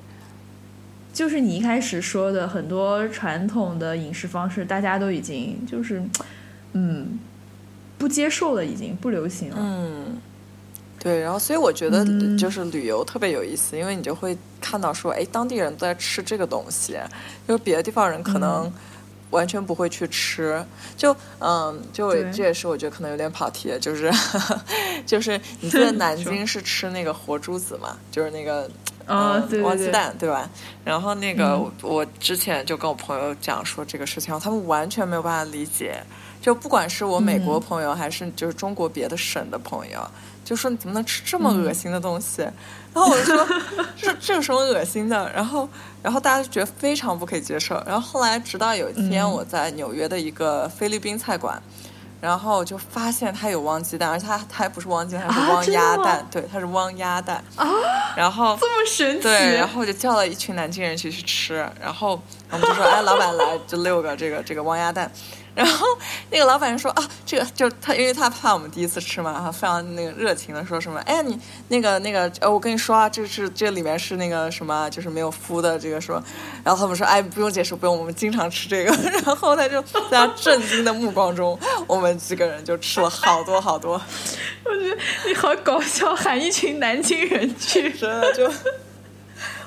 [1.12, 6.02] 就是你一开始说的很多传统的饮食方式，大家都已经就是。
[6.72, 7.18] 嗯，
[7.96, 9.56] 不接受了，已经不流行了。
[9.58, 10.20] 嗯，
[10.98, 12.04] 对，然后所以我觉得
[12.36, 16.92] 就是旅游特别有意思，因为你就会看到说，哎，当地人都在吃这个东西，
[17.46, 18.70] 因为别的地方人可能
[19.30, 20.64] 完全不会去吃。
[20.96, 24.10] 就嗯，就这也是我觉得可能有点跑题，就是
[25.06, 28.70] 就是你记得南京是吃那个活珠子嘛， 就是那个
[29.06, 30.48] 嗯汪鸡蛋对吧？
[30.84, 36.02] 然后那个我之前就跟我朋友讲说这个事情，他们完全没有办法理解。
[36.40, 40.00] 就不管是我美国朋友，还是就是中国别的省的朋友，
[40.44, 42.42] 就说你怎么能吃这么恶心的东西？
[42.94, 43.46] 然后我就说
[43.96, 45.30] 这这有什么恶心的？
[45.32, 45.68] 然后
[46.02, 47.74] 然后大家就觉得非常不可以接受。
[47.86, 51.62] 然后后来直到有一天我在纽约的一个菲律宾菜馆，
[52.20, 57.66] 然后就发现它有汪鸡蛋，而且它它还不是汪鸡蛋，它是汪鸭蛋，对，它是汪鸭蛋啊。
[58.16, 62.20] 然后这么神奇，对，然后我就叫了一群南京人去去吃，然后
[62.50, 65.10] 我们就说哎，老板来这六个这个这个汪鸭蛋。
[65.58, 65.84] 然后
[66.30, 71.36] 那个老板说啊，这个就他，因为他怕我们第一次吃嘛，然后非常那个热情的说什么，哎呀你
[71.66, 76.22] 那个那个呃，我跟你说啊，这是这里面是那个什么，就是没有敷的这个说，
[76.62, 78.96] 然后他们说哎不用解释不用，我们经常吃这个，
[79.26, 84.00] 然后他就在他震惊的目光中，我们几个人就吃了好多好多。
[84.64, 84.96] 我觉得
[85.26, 88.48] 你好搞笑，喊一群南京人去，真的就。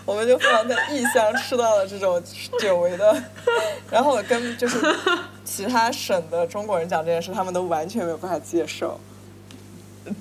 [0.06, 2.22] 我们就非常在异乡吃到了这种
[2.60, 3.24] 久违的，
[3.92, 4.78] 然后我跟就是
[5.46, 9.00] 其他省的中国人讲这件事，他们都完全没有办法接受。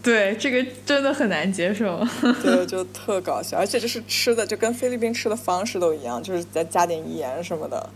[0.03, 2.07] 对，这个真的很难接受。
[2.43, 7.89] 对，就特搞笑，而且就是吃的就跟菲律宾吃的方式都一样，就是再加点盐什么的，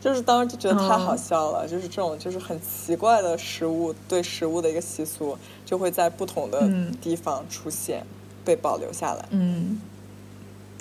[0.00, 1.66] 就是当时就觉得太好笑了。
[1.66, 5.36] 就是这种就是很奇怪的食物，对食物的一个习俗，
[5.66, 6.70] 就会在不同的
[7.02, 8.06] 地方出现，
[8.44, 9.24] 被保留下来。
[9.30, 9.80] 嗯。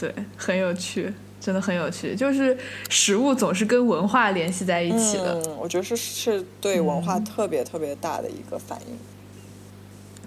[0.02, 2.16] 对，很有趣，真的很有趣。
[2.16, 2.58] 就是
[2.90, 5.40] 食物总是跟文化联系在一起的。
[5.46, 8.98] 嗯，我觉得是是对文化特别特别大的一个反应。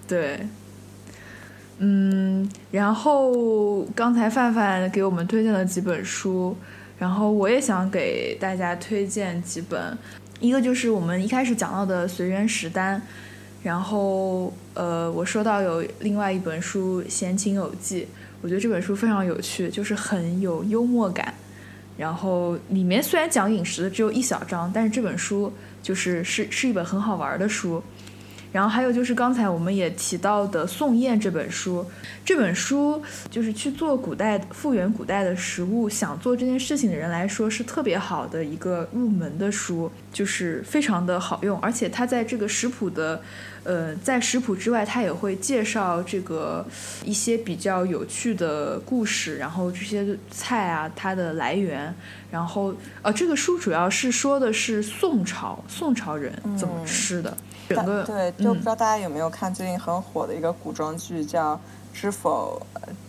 [0.06, 0.46] 对。
[1.78, 6.56] 嗯，然后刚才范范给我们推荐了几本书，
[6.96, 9.98] 然后我也想给大家推荐几本。
[10.38, 13.02] 一个就是我们一开始讲到的随缘食单，
[13.64, 18.02] 然后呃，我说到有另外一本书《闲情偶记》，
[18.44, 21.32] 我觉得这本书非常有趣，就是很有幽默感。
[21.96, 25.50] 然后里面虽然讲饮食的只有一小章，但是这本书
[25.82, 27.82] 就是是是一本很好玩的书。
[28.54, 31.84] 然后还有就是刚才我们也提到的《宋宴》这本书，
[32.24, 43.20] 这本书就是去做古代复原古代的食物，想做这件事情的人来说是特别好的一个入门的书，就是非常的好用，而且它在这个食谱的，
[43.64, 46.64] 呃，在食谱之外，它也会介绍这个
[47.04, 51.92] 一些比较有趣的故事，然后这些菜啊它的来源，
[52.30, 57.36] 然后呃，这个书主要是说的是宋朝宋朝人怎么吃的。
[57.68, 61.54] 整个对，就不知道大家有没有看最近很火的一个古装剧，叫
[61.92, 62.60] 《知否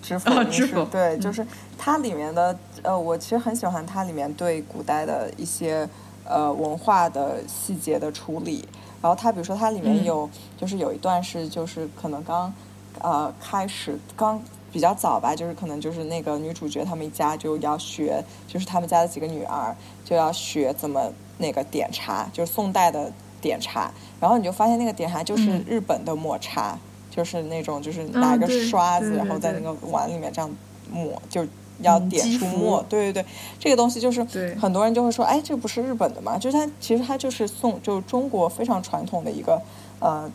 [0.01, 0.31] 知否》。
[0.49, 1.45] 知否对，就是
[1.77, 5.87] 它里面的呃，我其实很喜欢它里面对古代的一些
[6.23, 8.67] 呃文化的细节的处理。
[9.01, 12.51] 然后它比如说它里面有，就是有一段是就是可能刚
[12.99, 14.41] 呃开始刚
[14.71, 23.11] 比较早吧，就是可能就是那个女主角他们一家就要学，就是他们家的几个女儿就要学怎么那个点茶，就是宋代的。
[23.45, 26.75] 点茶，然后你就发现那个点茶就是日本的抹茶，
[27.11, 30.49] 就是那种就是拿一个刷子，然后在那个碗里面这样
[30.91, 31.45] 抹，就
[31.81, 32.83] 要点出沫。
[32.89, 33.25] 对对对，
[33.59, 34.23] 这个东西就是
[34.59, 36.39] 很多人就会说，哎，这不是日本的嘛？
[36.39, 39.61] 就是它其实它就是宋，就中国非常传统的一个
[39.99, 40.27] 呃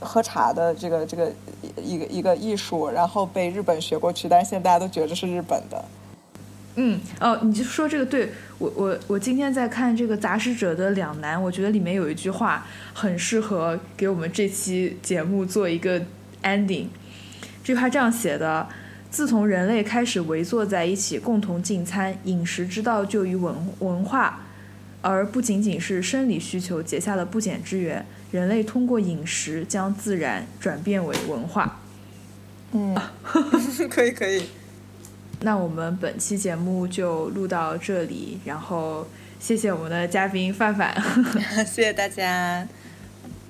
[0.00, 1.32] 喝茶的这个这个
[1.76, 5.84] 一个一个艺术，然后被日本学过去，但是现在大家都觉得是日本的。
[6.76, 16.00] 嗯哦，你就说这个对我我我今天在看这个杂食者的两难，我觉得里面有一句话很适合给我们这期节目做一个
[16.42, 16.88] ending。
[17.64, 18.68] 这句话这样写的：
[19.10, 24.44] 自从人类开始围坐在一起共同进餐，饮食之道就与文文化，
[25.00, 28.04] 而不仅仅是生理需求结下了不减之缘。
[28.32, 31.80] 人类通过饮食将自然转变为文化。
[32.72, 32.94] 嗯，
[33.88, 34.44] 可以可以。
[35.40, 39.06] 那我们本期节目就录到这里，然后
[39.38, 40.94] 谢谢我们的嘉宾范范，
[41.66, 42.66] 谢谢大家。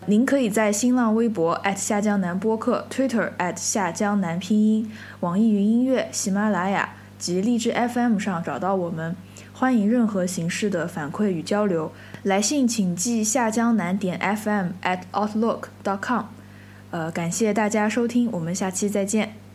[0.07, 9.17] 您可以在新浪微博下江南播客、Twitter 下江南拼音、网易云音乐、喜马拉雅及荔枝 FM 上找到我们。
[9.53, 11.91] 欢迎任何形式的反馈与交流，
[12.25, 16.27] 来信请寄下江南点 FM at outlook dot com。
[16.91, 19.46] 呃，感谢大家收听，我们下期再见。